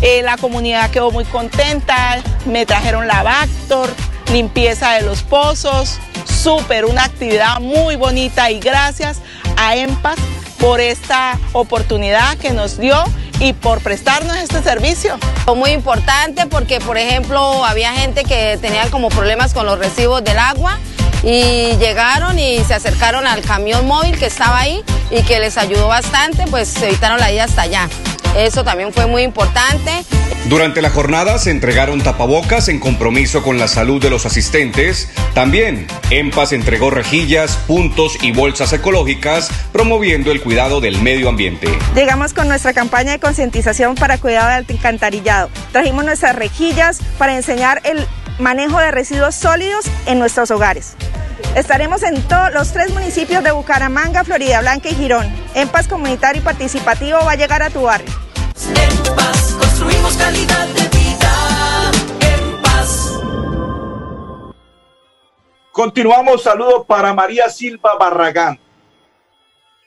Eh, 0.00 0.22
la 0.22 0.36
comunidad 0.36 0.90
quedó 0.90 1.10
muy 1.10 1.24
contenta, 1.24 2.22
me 2.46 2.64
trajeron 2.66 3.08
la 3.08 3.24
Bactor, 3.24 3.90
limpieza 4.32 4.92
de 4.92 5.02
los 5.02 5.22
pozos, 5.22 5.98
súper, 6.24 6.84
una 6.84 7.04
actividad 7.04 7.60
muy 7.60 7.96
bonita 7.96 8.50
y 8.50 8.60
gracias 8.60 9.18
a 9.56 9.76
EMPAS 9.76 10.18
por 10.58 10.80
esta 10.80 11.38
oportunidad 11.52 12.36
que 12.36 12.50
nos 12.52 12.78
dio 12.78 13.02
y 13.40 13.54
por 13.54 13.80
prestarnos 13.80 14.36
este 14.36 14.62
servicio. 14.62 15.18
Muy 15.56 15.70
importante 15.70 16.46
porque, 16.46 16.78
por 16.80 16.96
ejemplo, 16.96 17.64
había 17.64 17.92
gente 17.92 18.24
que 18.24 18.58
tenía 18.60 18.88
como 18.90 19.08
problemas 19.08 19.52
con 19.52 19.66
los 19.66 19.78
recibos 19.78 20.22
del 20.22 20.38
agua 20.38 20.78
y 21.22 21.76
llegaron 21.78 22.38
y 22.38 22.62
se 22.64 22.74
acercaron 22.74 23.26
al 23.26 23.40
camión 23.42 23.86
móvil 23.86 24.16
que 24.18 24.26
estaba 24.26 24.60
ahí 24.60 24.82
y 25.10 25.22
que 25.22 25.40
les 25.40 25.58
ayudó 25.58 25.88
bastante, 25.88 26.44
pues 26.46 26.80
evitaron 26.82 27.18
la 27.18 27.32
ida 27.32 27.44
hasta 27.44 27.62
allá. 27.62 27.88
Eso 28.36 28.64
también 28.64 28.92
fue 28.92 29.06
muy 29.06 29.22
importante. 29.22 30.04
Durante 30.48 30.80
la 30.82 30.90
jornada 30.90 31.38
se 31.38 31.50
entregaron 31.50 32.00
tapabocas 32.00 32.68
en 32.68 32.80
compromiso 32.80 33.42
con 33.42 33.58
la 33.58 33.68
salud 33.68 34.00
de 34.00 34.08
los 34.08 34.24
asistentes. 34.24 35.10
También, 35.34 35.86
EMPAS 36.10 36.52
entregó 36.52 36.90
rejillas, 36.90 37.56
puntos 37.66 38.16
y 38.22 38.32
bolsas 38.32 38.72
ecológicas, 38.72 39.50
promoviendo 39.72 40.32
el 40.32 40.40
cuidado 40.40 40.80
del 40.80 41.00
medio 41.02 41.28
ambiente. 41.28 41.68
Llegamos 41.94 42.32
con 42.32 42.48
nuestra 42.48 42.72
campaña 42.72 43.12
de 43.12 43.20
concientización 43.20 43.94
para 43.96 44.18
cuidado 44.18 44.48
del 44.48 44.66
alcantarillado. 44.76 45.50
Trajimos 45.72 46.04
nuestras 46.04 46.34
rejillas 46.34 47.00
para 47.18 47.36
enseñar 47.36 47.80
el 47.84 48.06
manejo 48.38 48.78
de 48.78 48.90
residuos 48.90 49.34
sólidos 49.34 49.84
en 50.06 50.18
nuestros 50.18 50.50
hogares. 50.50 50.96
Estaremos 51.56 52.04
en 52.04 52.22
todos 52.28 52.52
los 52.52 52.72
tres 52.72 52.94
municipios 52.94 53.42
de 53.42 53.50
Bucaramanga, 53.50 54.22
Florida 54.22 54.60
Blanca 54.60 54.88
y 54.88 54.94
Girón. 54.94 55.26
En 55.54 55.68
Paz 55.68 55.88
Comunitario 55.88 56.40
y 56.40 56.44
Participativo 56.44 57.18
va 57.18 57.32
a 57.32 57.36
llegar 57.36 57.60
a 57.60 57.70
tu 57.70 57.82
barrio. 57.82 58.08
En 58.68 59.16
paz 59.16 59.56
construimos 59.58 60.16
calidad 60.16 60.68
de 60.68 60.88
vida. 60.96 61.90
En 62.20 62.62
paz. 62.62 63.20
Continuamos, 65.72 66.44
saludo 66.44 66.84
para 66.84 67.12
María 67.14 67.50
Silva 67.50 67.96
Barragán, 67.98 68.60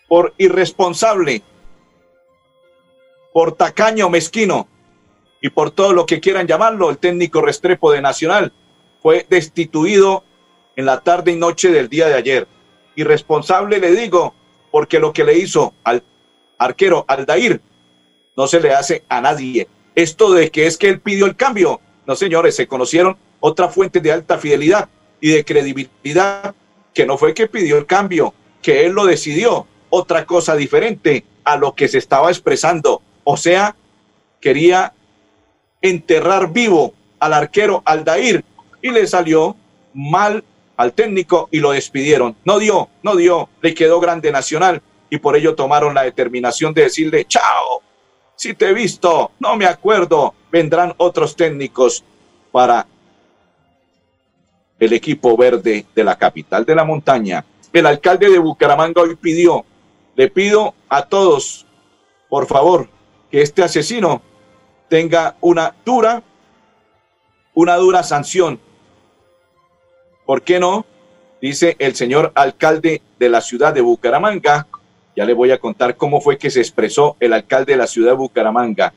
por 0.09 0.33
irresponsable, 0.37 1.43
por 3.31 3.53
tacaño 3.53 4.09
mezquino 4.09 4.67
y 5.41 5.49
por 5.49 5.71
todo 5.71 5.93
lo 5.93 6.05
que 6.05 6.19
quieran 6.19 6.45
llamarlo, 6.45 6.89
el 6.89 6.97
técnico 6.97 7.41
Restrepo 7.41 7.91
de 7.93 8.01
Nacional 8.01 8.51
fue 9.01 9.25
destituido 9.29 10.25
en 10.75 10.85
la 10.85 11.01
tarde 11.01 11.31
y 11.31 11.35
noche 11.35 11.71
del 11.71 11.89
día 11.89 12.07
de 12.07 12.15
ayer. 12.15 12.47
Irresponsable 12.95 13.79
le 13.79 13.91
digo, 13.91 14.33
porque 14.71 14.99
lo 14.99 15.13
que 15.13 15.23
le 15.23 15.37
hizo 15.37 15.73
al 15.83 16.03
arquero 16.57 17.05
Aldair 17.07 17.61
no 18.35 18.47
se 18.47 18.59
le 18.59 18.73
hace 18.73 19.03
a 19.09 19.21
nadie. 19.21 19.67
Esto 19.95 20.31
de 20.31 20.49
que 20.49 20.65
es 20.65 20.77
que 20.77 20.89
él 20.89 20.99
pidió 20.99 21.25
el 21.25 21.35
cambio, 21.35 21.79
no 22.07 22.15
señores, 22.15 22.55
se 22.55 22.67
conocieron 22.67 23.17
otras 23.39 23.73
fuentes 23.73 24.01
de 24.01 24.11
alta 24.11 24.37
fidelidad 24.37 24.89
y 25.21 25.29
de 25.29 25.45
credibilidad, 25.45 26.55
que 26.93 27.05
no 27.05 27.17
fue 27.17 27.33
que 27.33 27.47
pidió 27.47 27.77
el 27.77 27.85
cambio, 27.85 28.33
que 28.61 28.85
él 28.85 28.93
lo 28.93 29.05
decidió, 29.05 29.67
otra 29.89 30.25
cosa 30.25 30.55
diferente. 30.55 31.25
a 31.45 31.57
lo 31.57 31.75
que 31.75 31.89
se 31.89 31.97
estaba 31.97 32.29
expresando. 32.29 33.01
O 33.25 33.35
sea, 33.35 33.75
quería 34.39 34.93
enterrar 35.81 36.53
vivo 36.53 36.93
al 37.19 37.33
arquero 37.33 37.83
Aldair 37.85 38.45
y 38.81 38.91
le 38.91 39.05
salió 39.07 39.57
mal 39.93 40.43
al 40.77 40.93
técnico 40.93 41.49
y 41.51 41.59
lo 41.59 41.71
despidieron. 41.71 42.35
No 42.45 42.59
dio, 42.59 42.89
no 43.01 43.15
dio, 43.15 43.49
le 43.61 43.73
quedó 43.73 43.99
grande 43.99 44.31
Nacional 44.31 44.81
y 45.09 45.17
por 45.17 45.35
ello 45.35 45.55
tomaron 45.55 45.93
la 45.93 46.03
determinación 46.03 46.73
de 46.73 46.83
decirle, 46.83 47.25
chao, 47.25 47.81
si 48.35 48.53
te 48.53 48.69
he 48.69 48.73
visto, 48.73 49.31
no 49.39 49.55
me 49.55 49.65
acuerdo, 49.65 50.33
vendrán 50.51 50.93
otros 50.97 51.35
técnicos 51.35 52.03
para 52.51 52.87
el 54.79 54.93
equipo 54.93 55.37
verde 55.37 55.85
de 55.95 56.03
la 56.03 56.17
capital 56.17 56.65
de 56.65 56.75
la 56.75 56.83
montaña. 56.83 57.45
El 57.71 57.85
alcalde 57.85 58.29
de 58.29 58.39
Bucaramanga 58.39 59.01
hoy 59.01 59.15
pidió, 59.15 59.65
le 60.15 60.29
pido 60.29 60.73
a 60.89 61.05
todos, 61.05 61.65
por 62.29 62.47
favor, 62.47 62.89
que 63.31 63.41
este 63.41 63.63
asesino 63.63 64.21
tenga 64.89 65.35
una 65.41 65.75
dura, 65.85 66.21
una 67.53 67.75
dura 67.77 68.03
sanción. 68.03 68.59
¿Por 70.25 70.41
qué 70.41 70.59
no? 70.59 70.85
Dice 71.41 71.75
el 71.79 71.95
señor 71.95 72.31
alcalde 72.35 73.01
de 73.19 73.29
la 73.29 73.41
ciudad 73.41 73.73
de 73.73 73.81
Bucaramanga. 73.81 74.67
Ya 75.15 75.25
le 75.25 75.33
voy 75.33 75.51
a 75.51 75.59
contar 75.59 75.97
cómo 75.97 76.21
fue 76.21 76.37
que 76.37 76.49
se 76.49 76.59
expresó 76.59 77.17
el 77.19 77.33
alcalde 77.33 77.73
de 77.73 77.77
la 77.77 77.87
ciudad 77.87 78.11
de 78.11 78.17
Bucaramanga. 78.17 78.93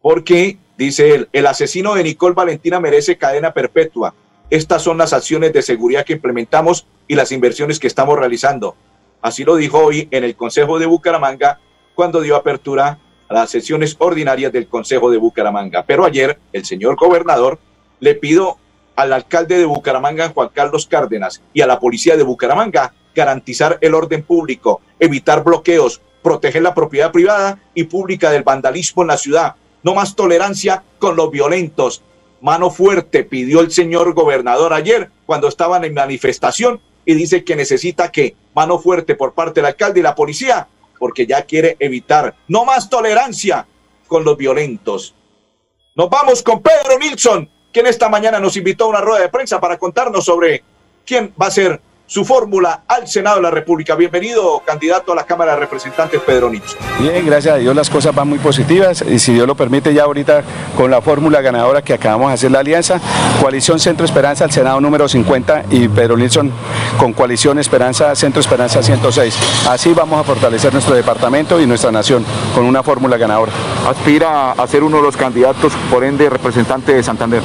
Porque, 0.00 0.58
dice 0.78 1.14
él, 1.14 1.28
el 1.32 1.46
asesino 1.46 1.94
de 1.94 2.04
Nicole 2.04 2.34
Valentina 2.34 2.80
merece 2.80 3.18
cadena 3.18 3.52
perpetua. 3.52 4.14
Estas 4.48 4.82
son 4.82 4.98
las 4.98 5.12
acciones 5.12 5.52
de 5.52 5.62
seguridad 5.62 6.04
que 6.04 6.14
implementamos 6.14 6.86
y 7.06 7.16
las 7.16 7.32
inversiones 7.32 7.78
que 7.78 7.86
estamos 7.88 8.18
realizando. 8.18 8.76
Así 9.20 9.44
lo 9.44 9.56
dijo 9.56 9.78
hoy 9.78 10.08
en 10.10 10.24
el 10.24 10.36
Consejo 10.36 10.78
de 10.78 10.86
Bucaramanga 10.86 11.58
cuando 11.94 12.20
dio 12.20 12.36
apertura 12.36 12.98
a 13.28 13.34
las 13.34 13.50
sesiones 13.50 13.96
ordinarias 13.98 14.52
del 14.52 14.68
Consejo 14.68 15.10
de 15.10 15.18
Bucaramanga. 15.18 15.84
Pero 15.84 16.04
ayer 16.04 16.38
el 16.52 16.64
señor 16.64 16.96
gobernador 16.96 17.58
le 17.98 18.14
pidió 18.14 18.56
al 18.96 19.12
alcalde 19.12 19.58
de 19.58 19.64
Bucaramanga, 19.64 20.30
Juan 20.30 20.50
Carlos 20.52 20.86
Cárdenas, 20.86 21.42
y 21.52 21.60
a 21.60 21.66
la 21.66 21.80
policía 21.80 22.16
de 22.16 22.22
Bucaramanga 22.22 22.92
garantizar 23.14 23.78
el 23.80 23.94
orden 23.94 24.22
público, 24.22 24.80
evitar 24.98 25.42
bloqueos, 25.42 26.00
proteger 26.22 26.62
la 26.62 26.74
propiedad 26.74 27.12
privada 27.12 27.58
y 27.74 27.84
pública 27.84 28.30
del 28.30 28.42
vandalismo 28.42 29.02
en 29.02 29.08
la 29.08 29.18
ciudad. 29.18 29.54
No 29.82 29.94
más 29.94 30.14
tolerancia 30.14 30.82
con 30.98 31.16
los 31.16 31.30
violentos. 31.30 32.02
Mano 32.40 32.70
fuerte 32.70 33.24
pidió 33.24 33.60
el 33.60 33.70
señor 33.70 34.12
gobernador 34.14 34.72
ayer 34.72 35.10
cuando 35.26 35.48
estaban 35.48 35.84
en 35.84 35.94
manifestación 35.94 36.80
y 37.04 37.14
dice 37.14 37.44
que 37.44 37.56
necesita 37.56 38.12
que 38.12 38.34
mano 38.54 38.78
fuerte 38.78 39.14
por 39.14 39.32
parte 39.32 39.60
del 39.60 39.66
alcalde 39.66 40.00
y 40.00 40.02
la 40.02 40.14
policía 40.14 40.68
porque 40.98 41.26
ya 41.26 41.42
quiere 41.42 41.76
evitar 41.80 42.36
no 42.46 42.64
más 42.64 42.88
tolerancia 42.88 43.66
con 44.06 44.22
los 44.22 44.36
violentos. 44.36 45.14
Nos 45.96 46.08
vamos 46.08 46.42
con 46.42 46.62
Pedro 46.62 46.98
Nilsson, 47.00 47.50
quien 47.72 47.86
esta 47.86 48.08
mañana 48.08 48.40
nos 48.40 48.56
invitó 48.56 48.84
a 48.84 48.88
una 48.88 49.00
rueda 49.00 49.22
de 49.22 49.28
prensa 49.28 49.60
para 49.60 49.78
contarnos 49.78 50.24
sobre 50.24 50.62
quién 51.04 51.32
va 51.40 51.46
a 51.46 51.50
ser 51.50 51.80
su 52.10 52.24
fórmula 52.24 52.82
al 52.88 53.06
Senado 53.06 53.36
de 53.36 53.42
la 53.42 53.52
República. 53.52 53.94
Bienvenido, 53.94 54.60
candidato 54.66 55.12
a 55.12 55.14
la 55.14 55.24
Cámara 55.24 55.52
de 55.52 55.60
Representantes, 55.60 56.20
Pedro 56.20 56.50
Nilsson. 56.50 56.76
Bien, 56.98 57.24
gracias 57.24 57.54
a 57.54 57.58
Dios 57.58 57.74
las 57.74 57.88
cosas 57.88 58.12
van 58.12 58.28
muy 58.28 58.40
positivas 58.40 59.02
y 59.02 59.20
si 59.20 59.32
Dios 59.32 59.46
lo 59.46 59.54
permite 59.54 59.94
ya 59.94 60.02
ahorita 60.02 60.42
con 60.76 60.90
la 60.90 61.00
fórmula 61.00 61.40
ganadora 61.40 61.82
que 61.82 61.94
acabamos 61.94 62.30
de 62.30 62.34
hacer 62.34 62.50
la 62.50 62.58
alianza, 62.58 63.00
Coalición 63.40 63.78
Centro 63.78 64.04
Esperanza 64.04 64.42
al 64.42 64.50
Senado 64.50 64.80
número 64.80 65.08
50 65.08 65.66
y 65.70 65.86
Pedro 65.86 66.16
Nilsson 66.16 66.50
con 66.98 67.12
Coalición 67.12 67.60
Esperanza, 67.60 68.16
Centro 68.16 68.40
Esperanza 68.40 68.82
106. 68.82 69.68
Así 69.68 69.92
vamos 69.94 70.18
a 70.18 70.24
fortalecer 70.24 70.72
nuestro 70.72 70.96
departamento 70.96 71.60
y 71.60 71.66
nuestra 71.68 71.92
nación 71.92 72.24
con 72.56 72.64
una 72.64 72.82
fórmula 72.82 73.18
ganadora. 73.18 73.52
Aspira 73.88 74.50
a 74.50 74.66
ser 74.66 74.82
uno 74.82 74.96
de 74.96 75.04
los 75.04 75.16
candidatos, 75.16 75.72
por 75.88 76.02
ende, 76.02 76.28
representante 76.28 76.92
de 76.92 77.04
Santander. 77.04 77.42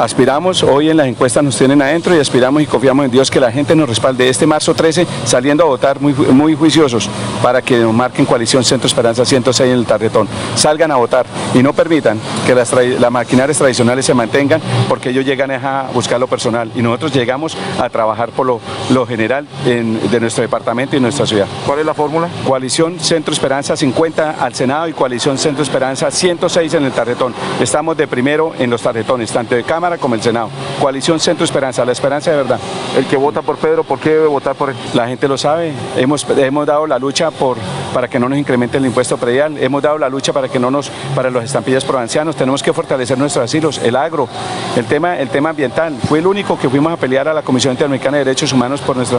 Aspiramos, 0.00 0.62
hoy 0.62 0.90
en 0.90 0.98
las 0.98 1.06
encuestas 1.06 1.42
nos 1.42 1.56
tienen 1.56 1.80
adentro 1.80 2.14
y 2.14 2.18
aspiramos 2.18 2.60
y 2.60 2.66
confiamos 2.66 3.06
en 3.06 3.10
Dios 3.10 3.30
que 3.30 3.40
la 3.40 3.50
gente 3.50 3.74
nos 3.74 3.88
respalde 3.88 4.28
este 4.28 4.46
marzo 4.46 4.74
13 4.74 5.06
saliendo 5.24 5.64
a 5.64 5.68
votar 5.68 6.00
muy, 6.00 6.12
muy 6.12 6.54
juiciosos 6.54 7.08
para 7.42 7.62
que 7.62 7.78
nos 7.78 7.94
marquen 7.94 8.26
coalición 8.26 8.62
Centro 8.62 8.88
Esperanza 8.88 9.24
106 9.24 9.72
en 9.72 9.78
el 9.78 9.86
tarjetón. 9.86 10.28
Salgan 10.54 10.90
a 10.90 10.96
votar 10.96 11.24
y 11.54 11.62
no 11.62 11.72
permitan 11.72 12.20
que 12.44 12.54
las, 12.54 12.74
las 12.74 13.10
maquinarias 13.10 13.56
tradicionales 13.56 14.04
se 14.04 14.12
mantengan 14.12 14.60
porque 14.86 15.08
ellos 15.08 15.24
llegan 15.24 15.50
a 15.50 15.88
buscar 15.94 16.20
lo 16.20 16.26
personal 16.26 16.70
y 16.74 16.82
nosotros 16.82 17.14
llegamos 17.14 17.56
a 17.80 17.88
trabajar 17.88 18.28
por 18.32 18.44
lo, 18.44 18.60
lo 18.90 19.06
general 19.06 19.46
en, 19.64 20.10
de 20.10 20.20
nuestro 20.20 20.42
departamento 20.42 20.94
y 20.94 21.00
nuestra 21.00 21.24
ciudad. 21.24 21.46
¿Cuál 21.64 21.78
es 21.78 21.86
la 21.86 21.94
fórmula? 21.94 22.28
Coalición 22.46 23.00
Centro 23.00 23.32
Esperanza 23.32 23.74
50 23.74 24.36
al 24.40 24.54
Senado 24.54 24.88
y 24.88 24.92
Coalición 24.92 25.38
Centro 25.38 25.62
Esperanza 25.62 26.10
106 26.10 26.74
en 26.74 26.84
el 26.84 26.92
tarjetón. 26.92 27.34
Estamos 27.58 27.96
de 27.96 28.06
primero 28.06 28.52
en 28.58 28.68
los 28.68 28.82
tarjetones, 28.82 29.32
tanto 29.32 29.54
de 29.54 29.64
Cámara 29.64 29.85
como 29.96 30.16
el 30.16 30.22
Senado. 30.22 30.50
Coalición 30.80 31.20
Centro 31.20 31.44
Esperanza, 31.44 31.84
la 31.84 31.92
esperanza 31.92 32.32
de 32.32 32.36
verdad. 32.36 32.58
El 32.96 33.06
que 33.06 33.16
vota 33.16 33.42
por 33.42 33.56
Pedro, 33.56 33.84
¿por 33.84 34.00
qué 34.00 34.10
debe 34.10 34.26
votar 34.26 34.56
por 34.56 34.70
él? 34.70 34.76
La 34.94 35.06
gente 35.06 35.28
lo 35.28 35.38
sabe. 35.38 35.72
Hemos, 35.96 36.26
hemos 36.36 36.66
dado 36.66 36.86
la 36.86 36.98
lucha 36.98 37.30
por, 37.30 37.56
para 37.96 38.08
que 38.08 38.18
no 38.18 38.28
nos 38.28 38.36
incremente 38.36 38.76
el 38.76 38.84
impuesto 38.84 39.16
predial. 39.16 39.56
Hemos 39.56 39.82
dado 39.82 39.96
la 39.96 40.10
lucha 40.10 40.30
para 40.30 40.50
que 40.50 40.58
no 40.58 40.70
nos, 40.70 40.90
para 41.14 41.30
los 41.30 41.42
estampillas 41.42 41.82
provincianos. 41.82 42.36
Tenemos 42.36 42.62
que 42.62 42.74
fortalecer 42.74 43.16
nuestros 43.16 43.42
asilos, 43.42 43.78
el 43.78 43.96
agro, 43.96 44.28
el 44.76 44.84
tema, 44.84 45.16
el 45.16 45.30
tema 45.30 45.48
ambiental. 45.48 45.96
Fue 46.06 46.18
el 46.18 46.26
único 46.26 46.58
que 46.58 46.68
fuimos 46.68 46.92
a 46.92 46.98
pelear 46.98 47.26
a 47.26 47.32
la 47.32 47.40
Comisión 47.40 47.72
Interamericana 47.72 48.18
de 48.18 48.26
Derechos 48.26 48.52
Humanos 48.52 48.82
por 48.82 48.96
nuestro, 48.96 49.18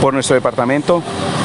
por 0.00 0.12
nuestro 0.12 0.34
departamento, 0.34 1.04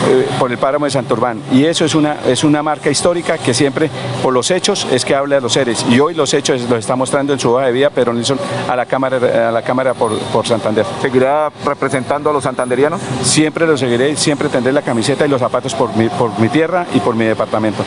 eh, 0.09 0.27
por 0.39 0.51
el 0.51 0.57
páramo 0.57 0.85
de 0.85 0.89
Santurbán. 0.89 1.39
Y 1.51 1.65
eso 1.65 1.85
es 1.85 1.93
una, 1.93 2.17
es 2.25 2.43
una 2.43 2.63
marca 2.63 2.89
histórica 2.89 3.37
que 3.37 3.53
siempre, 3.53 3.87
por 4.23 4.33
los 4.33 4.49
hechos, 4.49 4.87
es 4.91 5.05
que 5.05 5.13
habla 5.13 5.35
de 5.35 5.41
los 5.41 5.53
seres. 5.53 5.85
Y 5.87 5.99
hoy 5.99 6.15
los 6.15 6.33
hechos 6.33 6.61
los 6.67 6.79
está 6.79 6.95
mostrando 6.95 7.31
en 7.31 7.39
su 7.39 7.51
hoja 7.51 7.67
de 7.67 7.73
vida 7.73 7.91
Pedro 7.91 8.11
Nilsson 8.11 8.39
a 8.67 8.75
la 8.75 8.87
Cámara, 8.87 9.49
a 9.49 9.51
la 9.51 9.61
cámara 9.61 9.93
por, 9.93 10.17
por 10.17 10.47
Santander. 10.47 10.87
¿Seguirá 10.99 11.51
representando 11.63 12.31
a 12.31 12.33
los 12.33 12.43
santanderianos? 12.43 12.99
Siempre 13.21 13.67
lo 13.67 13.77
seguiré, 13.77 14.15
siempre 14.15 14.49
tendré 14.49 14.73
la 14.73 14.81
camiseta 14.81 15.27
y 15.27 15.29
los 15.29 15.39
zapatos 15.39 15.75
por 15.75 15.95
mi, 15.95 16.09
por 16.09 16.39
mi 16.39 16.49
tierra 16.49 16.70
y 16.93 16.99
por 16.99 17.15
mi 17.15 17.25
departamento. 17.25 17.83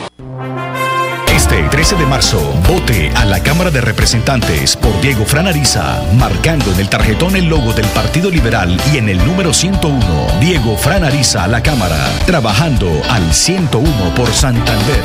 Este 1.35 1.61
13 1.63 1.95
de 1.97 2.05
marzo, 2.05 2.39
vote 2.67 3.11
a 3.15 3.25
la 3.25 3.41
Cámara 3.43 3.69
de 3.69 3.81
Representantes 3.81 4.75
por 4.77 4.99
Diego 5.01 5.25
Fran 5.25 5.47
Ariza, 5.47 6.01
marcando 6.17 6.71
en 6.71 6.79
el 6.79 6.89
tarjetón 6.89 7.35
el 7.35 7.45
logo 7.45 7.73
del 7.73 7.85
Partido 7.87 8.29
Liberal 8.29 8.79
y 8.93 8.97
en 8.97 9.09
el 9.09 9.17
número 9.25 9.53
101, 9.53 9.99
Diego 10.39 10.77
Fran 10.77 11.03
Ariza 11.03 11.43
a 11.43 11.47
la 11.47 11.61
Cámara, 11.61 11.97
trabajando 12.25 12.89
al 13.09 13.33
101 13.33 14.15
por 14.15 14.31
Santander. 14.31 15.03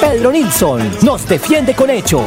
Pedro 0.00 0.32
Nilsson 0.32 0.90
nos 1.02 1.26
defiende 1.26 1.74
con 1.74 1.90
hechos. 1.90 2.26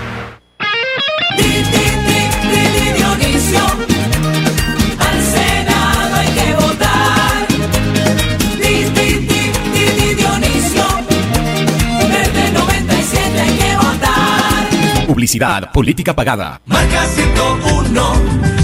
Publicidad, 15.11 15.73
política 15.73 16.15
pagada. 16.15 16.61
Marca 16.67 17.03
101, 17.03 18.13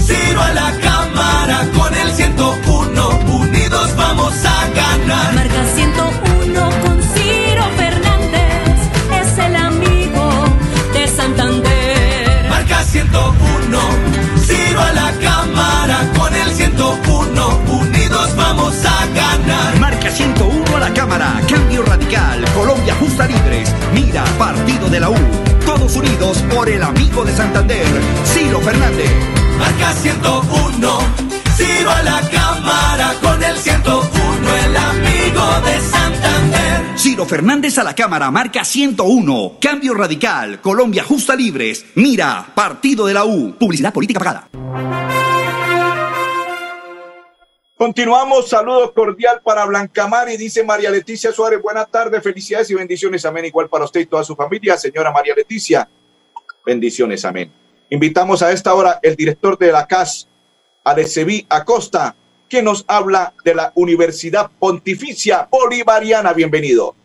Ciro 0.06 0.40
a 0.40 0.50
la 0.54 0.72
cámara 0.80 1.68
con 1.76 1.94
el 1.94 2.10
101, 2.10 3.08
unidos 3.36 3.94
vamos 3.94 4.32
a 4.46 4.66
ganar. 4.74 5.34
Marca 5.34 5.62
101 5.74 6.70
con 6.80 7.02
Ciro 7.12 7.64
Fernández, 7.76 8.78
es 9.20 9.38
el 9.38 9.56
amigo 9.56 10.30
de 10.94 11.06
Santander. 11.08 12.48
Marca 12.48 12.82
101, 12.82 13.78
Ciro 14.46 14.80
a 14.80 14.92
la 14.92 15.12
cámara 15.20 15.98
con 16.16 16.34
el 16.34 16.50
101, 16.50 17.60
unidos 17.78 18.36
vamos 18.36 18.74
a 18.86 19.06
ganar. 19.14 19.78
Marca 19.80 20.10
101 20.10 20.76
a 20.76 20.80
la 20.80 20.94
cámara, 20.94 21.42
cambio 21.46 21.82
radical, 21.82 22.42
Colombia 22.54 22.94
justa 22.98 23.26
libre 23.26 23.47
Partido 24.38 24.88
de 24.88 25.00
la 25.00 25.10
U. 25.10 25.16
Todos 25.66 25.96
unidos 25.96 26.38
por 26.54 26.68
el 26.68 26.82
amigo 26.82 27.24
de 27.24 27.34
Santander, 27.34 27.84
Ciro 28.24 28.60
Fernández. 28.60 29.10
Marca 29.58 29.92
101, 29.92 30.98
Ciro 31.56 31.90
a 31.90 32.02
la 32.02 32.20
cámara 32.30 33.14
con 33.20 33.42
el 33.42 33.56
101, 33.56 34.08
el 34.64 34.76
amigo 34.76 35.60
de 35.66 35.80
Santander. 35.80 36.98
Ciro 36.98 37.26
Fernández 37.26 37.78
a 37.78 37.84
la 37.84 37.94
Cámara, 37.94 38.30
marca 38.30 38.64
101. 38.64 39.52
Cambio 39.60 39.94
radical. 39.94 40.60
Colombia 40.60 41.04
justa 41.04 41.34
libres. 41.34 41.84
Mira, 41.96 42.46
Partido 42.54 43.06
de 43.06 43.14
la 43.14 43.24
U. 43.24 43.54
Publicidad 43.58 43.92
política 43.92 44.20
pagada. 44.20 45.07
Continuamos, 47.78 48.48
saludo 48.48 48.92
cordial 48.92 49.40
para 49.40 49.64
Blancamar 49.64 50.28
y 50.28 50.36
dice 50.36 50.64
María 50.64 50.90
Leticia 50.90 51.30
Suárez, 51.30 51.62
buenas 51.62 51.88
tardes, 51.88 52.20
felicidades 52.24 52.68
y 52.70 52.74
bendiciones, 52.74 53.24
amén, 53.24 53.44
igual 53.44 53.68
para 53.68 53.84
usted 53.84 54.00
y 54.00 54.06
toda 54.06 54.24
su 54.24 54.34
familia, 54.34 54.76
señora 54.76 55.12
María 55.12 55.32
Leticia, 55.36 55.88
bendiciones, 56.66 57.24
amén. 57.24 57.52
Invitamos 57.88 58.42
a 58.42 58.50
esta 58.50 58.74
hora 58.74 58.98
el 59.00 59.14
director 59.14 59.56
de 59.56 59.70
la 59.70 59.86
CAS, 59.86 60.26
Aleceví 60.82 61.46
Acosta, 61.48 62.16
que 62.48 62.62
nos 62.62 62.84
habla 62.88 63.32
de 63.44 63.54
la 63.54 63.70
Universidad 63.76 64.50
Pontificia 64.58 65.46
Bolivariana, 65.48 66.32
bienvenido. 66.32 66.96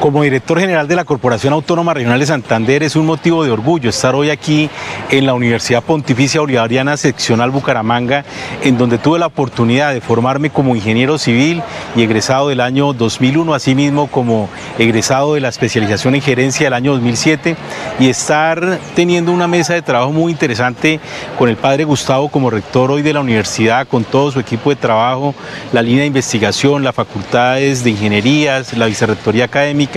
Como 0.00 0.22
director 0.22 0.60
general 0.60 0.86
de 0.86 0.94
la 0.94 1.04
Corporación 1.04 1.52
Autónoma 1.52 1.92
Regional 1.92 2.20
de 2.20 2.26
Santander 2.26 2.84
es 2.84 2.94
un 2.94 3.04
motivo 3.04 3.42
de 3.42 3.50
orgullo 3.50 3.90
estar 3.90 4.14
hoy 4.14 4.30
aquí 4.30 4.70
en 5.10 5.26
la 5.26 5.34
Universidad 5.34 5.82
Pontificia 5.82 6.40
Bolivariana 6.40 6.96
Seccional 6.96 7.50
Bucaramanga, 7.50 8.24
en 8.62 8.78
donde 8.78 8.98
tuve 8.98 9.18
la 9.18 9.26
oportunidad 9.26 9.92
de 9.92 10.00
formarme 10.00 10.50
como 10.50 10.76
ingeniero 10.76 11.18
civil 11.18 11.64
y 11.96 12.02
egresado 12.02 12.48
del 12.48 12.60
año 12.60 12.92
2001, 12.92 13.52
asimismo 13.52 14.06
como 14.06 14.48
egresado 14.78 15.34
de 15.34 15.40
la 15.40 15.48
especialización 15.48 16.14
en 16.14 16.22
gerencia 16.22 16.66
del 16.66 16.74
año 16.74 16.92
2007 16.92 17.56
y 17.98 18.08
estar 18.08 18.78
teniendo 18.94 19.32
una 19.32 19.48
mesa 19.48 19.74
de 19.74 19.82
trabajo 19.82 20.12
muy 20.12 20.30
interesante 20.30 21.00
con 21.36 21.48
el 21.48 21.56
padre 21.56 21.82
Gustavo 21.82 22.28
como 22.28 22.50
rector 22.50 22.92
hoy 22.92 23.02
de 23.02 23.14
la 23.14 23.20
universidad, 23.20 23.88
con 23.88 24.04
todo 24.04 24.30
su 24.30 24.38
equipo 24.38 24.70
de 24.70 24.76
trabajo, 24.76 25.34
la 25.72 25.82
línea 25.82 26.02
de 26.02 26.06
investigación, 26.06 26.84
las 26.84 26.94
facultades 26.94 27.82
de 27.82 27.90
ingenierías, 27.90 28.76
la 28.78 28.86
vicerrectoría 28.86 29.46
académica 29.46 29.87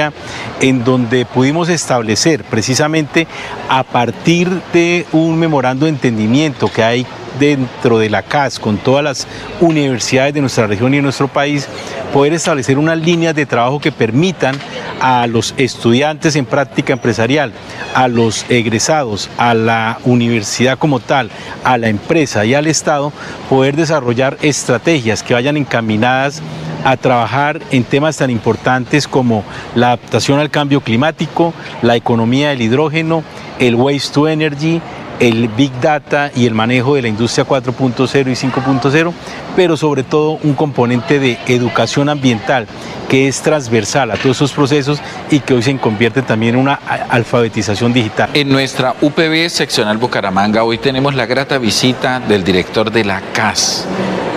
en 0.60 0.84
donde 0.84 1.26
pudimos 1.26 1.70
establecer 1.70 2.44
precisamente 2.44 3.28
a 3.70 3.84
partir 3.84 4.50
de 4.74 5.06
un 5.12 5.38
memorando 5.38 5.86
de 5.86 5.92
entendimiento 5.92 6.68
que 6.68 6.84
hay 6.84 7.06
dentro 7.40 7.98
de 7.98 8.10
la 8.10 8.24
CAS 8.24 8.60
con 8.60 8.78
todas 8.78 9.04
las 9.04 9.28
universidades 9.60 10.34
de 10.34 10.42
nuestra 10.42 10.68
región 10.68 10.94
y 10.94 10.98
de 10.98 11.04
nuestro 11.04 11.28
país, 11.28 11.68
poder 12.14 12.34
establecer 12.34 12.78
unas 12.78 12.98
líneas 12.98 13.36
de 13.36 13.46
trabajo 13.46 13.80
que 13.80 13.92
permitan 13.92 14.56
a 15.00 15.26
los 15.28 15.54
estudiantes 15.58 16.36
en 16.36 16.46
práctica 16.46 16.94
empresarial, 16.94 17.52
a 17.96 18.08
los 18.08 18.46
egresados, 18.50 19.30
a 19.38 19.54
la 19.54 20.00
universidad 20.06 20.78
como 20.78 21.00
tal, 21.00 21.32
a 21.64 21.78
la 21.78 21.90
empresa 21.90 22.46
y 22.46 22.54
al 22.54 22.68
Estado, 22.68 23.12
poder 23.50 23.76
desarrollar 23.76 24.38
estrategias 24.42 25.24
que 25.24 25.34
vayan 25.34 25.58
encaminadas 25.58 26.42
a 26.84 26.98
trabajar 26.98 27.60
en 27.72 27.84
temas 27.84 28.18
tan 28.18 28.30
importantes 28.30 29.08
como 29.08 29.44
la 29.76 29.88
adaptación 29.88 30.40
al 30.40 30.50
cambio 30.50 30.82
climático, 30.82 31.54
la 31.82 31.96
economía 31.96 32.50
del 32.50 32.62
hidrógeno, 32.62 33.24
el 33.60 33.76
waste 33.76 34.14
to 34.14 34.28
energy, 34.28 34.82
el 35.22 35.50
Big 35.50 35.72
Data 35.80 36.32
y 36.36 36.48
el 36.48 36.56
manejo 36.56 36.96
de 36.96 37.04
la 37.04 37.08
industria 37.08 37.46
4.0 37.46 38.28
y 38.28 38.50
5.0, 38.50 39.14
pero 39.56 39.78
sobre 39.78 40.02
todo 40.02 40.40
un 40.44 40.56
componente 40.56 41.20
de 41.20 41.38
educación 41.48 42.10
ambiental 42.10 42.68
que 43.08 43.28
es 43.28 43.42
transversal 43.42 44.10
a 44.10 44.16
todos 44.16 44.38
esos 44.38 44.52
procesos 44.52 45.00
y 45.30 45.42
que 45.42 45.54
hoy 45.54 45.62
se 45.62 45.78
convierte 45.78 46.24
también 46.24 46.56
en 46.56 46.62
una 46.62 46.74
alfabetización 46.74 47.94
digital. 47.94 48.32
En 48.34 48.50
nuestra 48.50 48.96
UPB 49.00 49.50
seccional 49.50 49.98
Bucaramanga 49.98 50.64
hoy 50.64 50.80
tenemos 50.80 51.14
la 51.14 51.28
grata 51.28 51.60
visita 51.60 52.20
del 52.20 52.44
director 52.44 52.92
de 52.92 53.06
la 53.06 53.22
CAS 53.34 53.86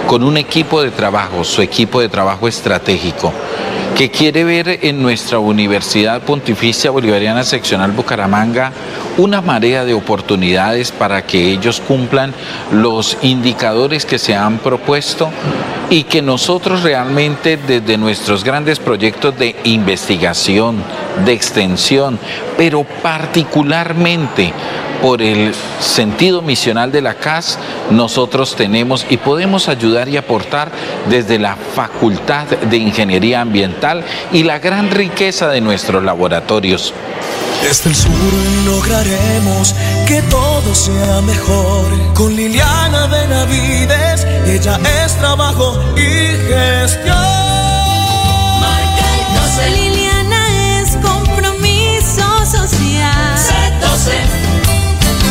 con 0.06 0.22
un 0.22 0.36
equipo 0.36 0.82
de 0.82 0.90
trabajo, 0.90 1.44
su 1.44 1.62
equipo 1.62 2.00
de 2.00 2.08
trabajo 2.08 2.48
estratégico 2.48 3.32
que 3.94 4.10
quiere 4.10 4.42
ver 4.42 4.80
en 4.82 5.00
nuestra 5.00 5.38
Universidad 5.38 6.22
Pontificia 6.22 6.90
Bolivariana 6.90 7.44
Seccional 7.44 7.92
Bucaramanga 7.92 8.72
una 9.16 9.40
marea 9.40 9.84
de 9.84 9.94
oportunidades 9.94 10.92
para 10.92 11.26
que 11.26 11.52
ellos 11.52 11.80
cumplan 11.86 12.34
los 12.72 13.16
indicadores 13.22 14.04
que 14.04 14.18
se 14.18 14.34
han 14.34 14.58
propuesto 14.58 15.30
y 15.90 16.04
que 16.04 16.22
nosotros 16.22 16.82
realmente 16.82 17.56
desde 17.56 17.96
nuestros 17.98 18.42
grandes 18.42 18.78
proyectos 18.78 19.38
de 19.38 19.54
investigación, 19.64 20.82
de 21.24 21.32
extensión, 21.32 22.18
pero 22.56 22.84
particularmente 23.02 24.52
por 25.02 25.20
el 25.20 25.52
sentido 25.80 26.40
misional 26.40 26.90
de 26.90 27.02
la 27.02 27.14
CAS, 27.14 27.58
nosotros 27.90 28.56
tenemos 28.56 29.04
y 29.10 29.18
podemos 29.18 29.68
ayudar 29.68 30.08
y 30.08 30.16
aportar 30.16 30.70
desde 31.10 31.38
la 31.38 31.56
Facultad 31.56 32.46
de 32.46 32.76
Ingeniería 32.78 33.42
Ambiental 33.42 34.02
y 34.32 34.44
la 34.44 34.58
gran 34.60 34.90
riqueza 34.90 35.48
de 35.48 35.60
nuestros 35.60 36.02
laboratorios. 36.02 36.94
Desde 37.64 37.88
el 37.88 37.96
sur 37.96 38.12
lograremos 38.66 39.74
que 40.06 40.20
todo 40.28 40.74
sea 40.74 41.22
mejor. 41.22 42.12
Con 42.12 42.36
Liliana 42.36 43.06
Benavides, 43.06 44.26
ella 44.46 44.78
es 45.02 45.16
trabajo 45.16 45.80
y 45.96 46.36
gestión. 46.46 47.16
Marca 48.60 49.06
el 49.16 49.24
12. 49.34 49.70
Liliana 49.80 50.82
es 50.82 50.96
compromiso 50.96 52.26
social. 52.44 53.34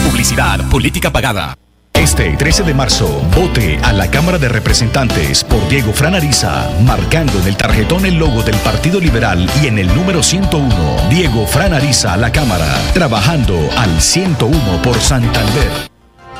Publicidad, 0.09 0.67
política 0.71 1.11
pagada. 1.11 1.55
Este 2.03 2.35
13 2.35 2.63
de 2.63 2.73
marzo, 2.73 3.07
vote 3.33 3.79
a 3.81 3.93
la 3.93 4.11
Cámara 4.11 4.37
de 4.37 4.49
Representantes 4.49 5.41
por 5.45 5.65
Diego 5.69 5.93
Fran 5.93 6.13
Ariza, 6.13 6.69
marcando 6.81 7.39
en 7.39 7.47
el 7.47 7.55
tarjetón 7.55 8.05
el 8.05 8.15
logo 8.15 8.43
del 8.43 8.57
Partido 8.57 8.99
Liberal 8.99 9.49
y 9.63 9.67
en 9.67 9.79
el 9.79 9.87
número 9.95 10.21
101, 10.21 11.09
Diego 11.09 11.47
Fran 11.47 11.73
Ariza 11.73 12.11
a 12.11 12.17
la 12.17 12.29
Cámara, 12.29 12.67
trabajando 12.93 13.57
al 13.77 14.01
101 14.01 14.81
por 14.81 14.99
Santander. 14.99 15.71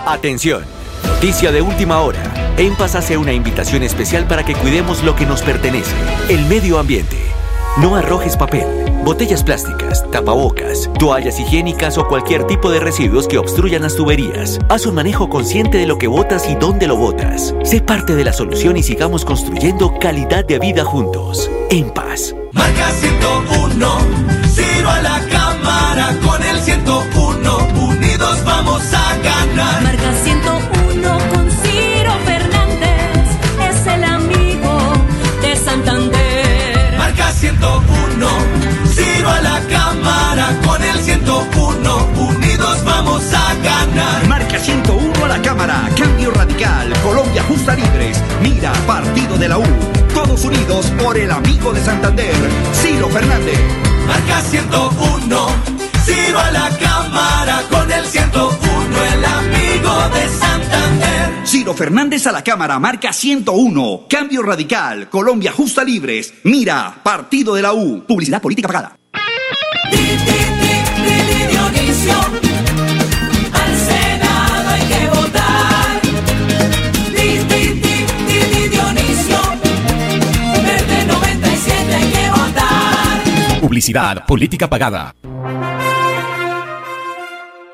Atención, 0.06 0.65
noticia 1.08 1.54
de 1.54 1.62
última 1.62 2.02
hora. 2.02 2.21
En 2.58 2.76
Paz 2.76 2.95
hace 2.95 3.15
una 3.15 3.32
invitación 3.32 3.84
especial 3.84 4.28
para 4.28 4.43
que 4.43 4.56
cuidemos 4.56 5.02
lo 5.02 5.15
que 5.15 5.26
nos 5.26 5.43
pertenece, 5.43 5.95
el 6.28 6.45
medio 6.47 6.78
ambiente. 6.78 7.33
No 7.76 7.96
arrojes 7.96 8.38
papel, 8.38 8.68
botellas 9.04 9.44
plásticas, 9.44 10.06
tapabocas, 10.12 10.92
toallas 11.00 11.40
higiénicas 11.40 11.98
o 11.98 12.08
cualquier 12.08 12.46
tipo 12.46 12.70
de 12.70 12.80
residuos 12.80 13.28
que 13.28 13.40
obstruyan 13.40 13.82
las 13.82 13.96
tuberías. 13.96 14.60
Haz 14.70 14.86
un 14.86 14.94
manejo 14.94 15.28
consciente 15.28 15.80
de 15.80 15.88
lo 15.88 15.98
que 15.98 16.06
botas 16.06 16.48
y 16.48 16.54
dónde 16.54 16.86
lo 16.86 16.98
botas. 16.98 17.56
Sé 17.64 17.82
parte 17.82 18.16
de 18.16 18.26
la 18.26 18.32
solución 18.32 18.78
y 18.78 18.84
sigamos 18.84 19.26
construyendo 19.26 19.98
calidad 20.00 20.46
de 20.46 20.60
vida 20.60 20.86
juntos. 20.86 21.50
En 21.72 21.90
paz. 21.90 22.36
Marca 22.52 22.92
101, 22.92 23.98
Ciro 24.54 24.90
a 24.90 25.02
la 25.02 25.20
cámara 25.28 26.16
con 26.24 26.44
el 26.44 26.62
101, 26.62 27.58
unidos 27.90 28.44
vamos 28.46 28.84
a 28.94 29.18
ganar. 29.18 29.82
Marca 29.82 30.14
101 30.24 30.42
101, 41.24 42.10
unidos 42.18 42.84
vamos 42.84 43.24
a 43.34 43.56
ganar. 43.56 44.28
Marca 44.28 44.60
101 44.60 45.26
a 45.26 45.28
la 45.28 45.42
Cámara. 45.42 45.90
Cambio 45.98 46.32
radical. 46.32 46.94
Colombia 47.02 47.44
justa 47.44 47.76
libres. 47.76 48.22
Mira, 48.42 48.74
Partido 48.86 49.38
de 49.38 49.48
la 49.48 49.58
U. 49.58 49.64
Todos 50.14 50.44
unidos 50.44 50.88
por 51.02 51.18
el 51.18 51.32
amigo 51.32 51.74
de 51.74 51.82
Santander, 51.82 52.36
Ciro 52.74 53.10
Fernández. 53.10 53.60
Marca 54.06 54.42
101, 54.42 55.48
Ciro 56.06 56.40
a 56.40 56.52
la 56.52 56.70
cámara 56.78 57.64
con 57.72 57.92
el 57.92 58.06
101, 58.06 58.58
el 59.14 59.26
amigo 59.26 60.10
de 60.14 60.30
Santander. 60.30 61.48
Ciro 61.48 61.74
Fernández 61.74 62.28
a 62.28 62.32
la 62.32 62.44
Cámara, 62.44 62.78
marca 62.80 63.14
101. 63.14 64.06
Cambio 64.10 64.44
radical. 64.44 65.10
Colombia 65.10 65.52
justa 65.52 65.84
libres. 65.84 66.34
Mira, 66.44 66.94
Partido 67.02 67.56
de 67.56 67.62
la 67.62 67.74
U. 67.74 68.04
Publicidad 68.06 68.42
política 68.42 68.68
pagada. 68.68 68.98
Publicidad, 83.74 84.26
política 84.28 84.70
pagada. 84.70 85.16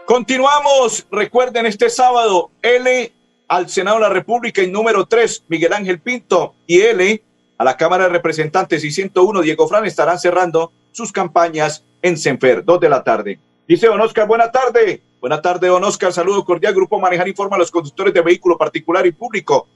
Continuamos. 0.06 1.06
Recuerden 1.12 1.65
este 1.65 1.89
sábado, 1.89 2.52
L 2.62 3.12
al 3.50 3.70
Senado 3.70 3.98
de 3.98 4.04
la 4.04 4.10
República 4.10 4.63
y 4.63 4.72
número 4.72 5.06
3, 5.06 5.44
Miguel 5.50 5.74
Ángel 5.74 6.00
Pinto 6.00 6.56
y 6.65 6.82
L 6.82 7.22
a 7.58 7.63
la 7.63 7.76
Cámara 7.76 8.06
de 8.06 8.12
Representantes 8.12 8.84
y 8.86 8.92
101, 8.92 9.42
Diego 9.42 9.68
Fran 9.68 9.86
estarán 9.86 10.20
cerrando 10.20 10.72
sus 10.94 11.12
campañas 11.12 11.84
en 12.02 12.18
Senfer, 12.18 12.63
2 12.63 12.80
de 12.80 12.89
la 12.89 13.04
tarde. 13.04 13.39
Dice 13.69 13.86
Don 13.86 14.01
Oscar, 14.01 14.27
buena 14.27 14.51
tarde. 14.51 15.03
Buena 15.21 15.41
tarde, 15.43 15.67
Don 15.67 15.84
Oscar. 15.84 16.12
Saludo 16.12 16.43
cordial. 16.43 16.73
Grupo 16.73 16.99
Manejar 16.99 17.27
informa 17.27 17.55
a 17.55 17.60
los 17.60 17.69
conductores 17.69 18.12
de 18.12 18.21
vehículo 18.21 18.58
particular 18.58 19.05
y 19.05 19.12
público 19.12 19.67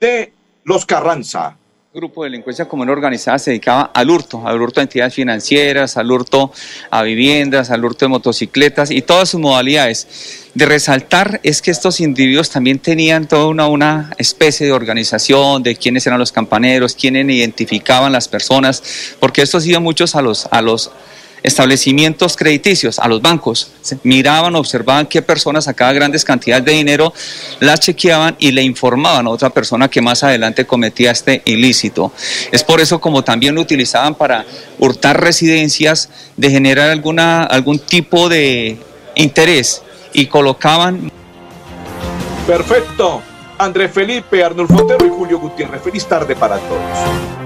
de 0.00 0.32
los 0.64 0.86
Carranza 0.86 1.58
grupo 1.96 2.24
de 2.24 2.30
delincuencia 2.30 2.66
común 2.66 2.90
organizada 2.90 3.38
se 3.38 3.52
dedicaba 3.52 3.90
al 3.94 4.10
hurto, 4.10 4.46
al 4.46 4.60
hurto 4.60 4.80
de 4.80 4.82
entidades 4.82 5.14
financieras, 5.14 5.96
al 5.96 6.12
hurto 6.12 6.52
a 6.90 7.02
viviendas, 7.02 7.70
al 7.70 7.82
hurto 7.82 8.04
de 8.04 8.10
motocicletas 8.10 8.90
y 8.90 9.00
todas 9.00 9.30
sus 9.30 9.40
modalidades. 9.40 10.50
De 10.52 10.66
resaltar 10.66 11.40
es 11.42 11.62
que 11.62 11.70
estos 11.70 12.00
individuos 12.00 12.50
también 12.50 12.80
tenían 12.80 13.26
toda 13.26 13.46
una, 13.46 14.10
especie 14.18 14.66
de 14.66 14.72
organización 14.72 15.62
de 15.62 15.74
quiénes 15.76 16.06
eran 16.06 16.18
los 16.18 16.32
campaneros, 16.32 16.94
quiénes 16.94 17.30
identificaban 17.30 18.12
las 18.12 18.28
personas, 18.28 19.16
porque 19.18 19.40
estos 19.40 19.64
iban 19.66 19.82
muchos 19.82 20.14
a 20.16 20.20
los, 20.20 20.48
a 20.50 20.60
los 20.60 20.90
establecimientos 21.42 22.36
crediticios, 22.36 22.98
a 22.98 23.08
los 23.08 23.22
bancos, 23.22 23.70
miraban, 24.02 24.56
observaban 24.56 25.06
qué 25.06 25.22
personas 25.22 25.64
sacaban 25.64 25.94
grandes 25.94 26.24
cantidades 26.24 26.64
de 26.64 26.72
dinero, 26.72 27.12
las 27.60 27.80
chequeaban 27.80 28.36
y 28.38 28.52
le 28.52 28.62
informaban 28.62 29.26
a 29.26 29.30
otra 29.30 29.50
persona 29.50 29.88
que 29.88 30.00
más 30.00 30.24
adelante 30.24 30.66
cometía 30.66 31.12
este 31.12 31.42
ilícito. 31.44 32.12
Es 32.50 32.64
por 32.64 32.80
eso 32.80 33.00
como 33.00 33.22
también 33.22 33.54
lo 33.54 33.60
utilizaban 33.60 34.14
para 34.14 34.44
hurtar 34.78 35.20
residencias, 35.20 36.08
de 36.36 36.50
generar 36.50 36.90
alguna, 36.90 37.44
algún 37.44 37.78
tipo 37.78 38.28
de 38.28 38.78
interés 39.14 39.82
y 40.12 40.26
colocaban... 40.26 41.10
Perfecto. 42.46 43.22
Andrés 43.58 43.90
Felipe, 43.90 44.44
Arnulfo 44.44 44.84
Otero 44.84 45.06
y 45.06 45.10
Julio 45.10 45.38
Gutiérrez. 45.38 45.82
Feliz 45.82 46.06
tarde 46.06 46.36
para 46.36 46.58
todos. 46.58 47.45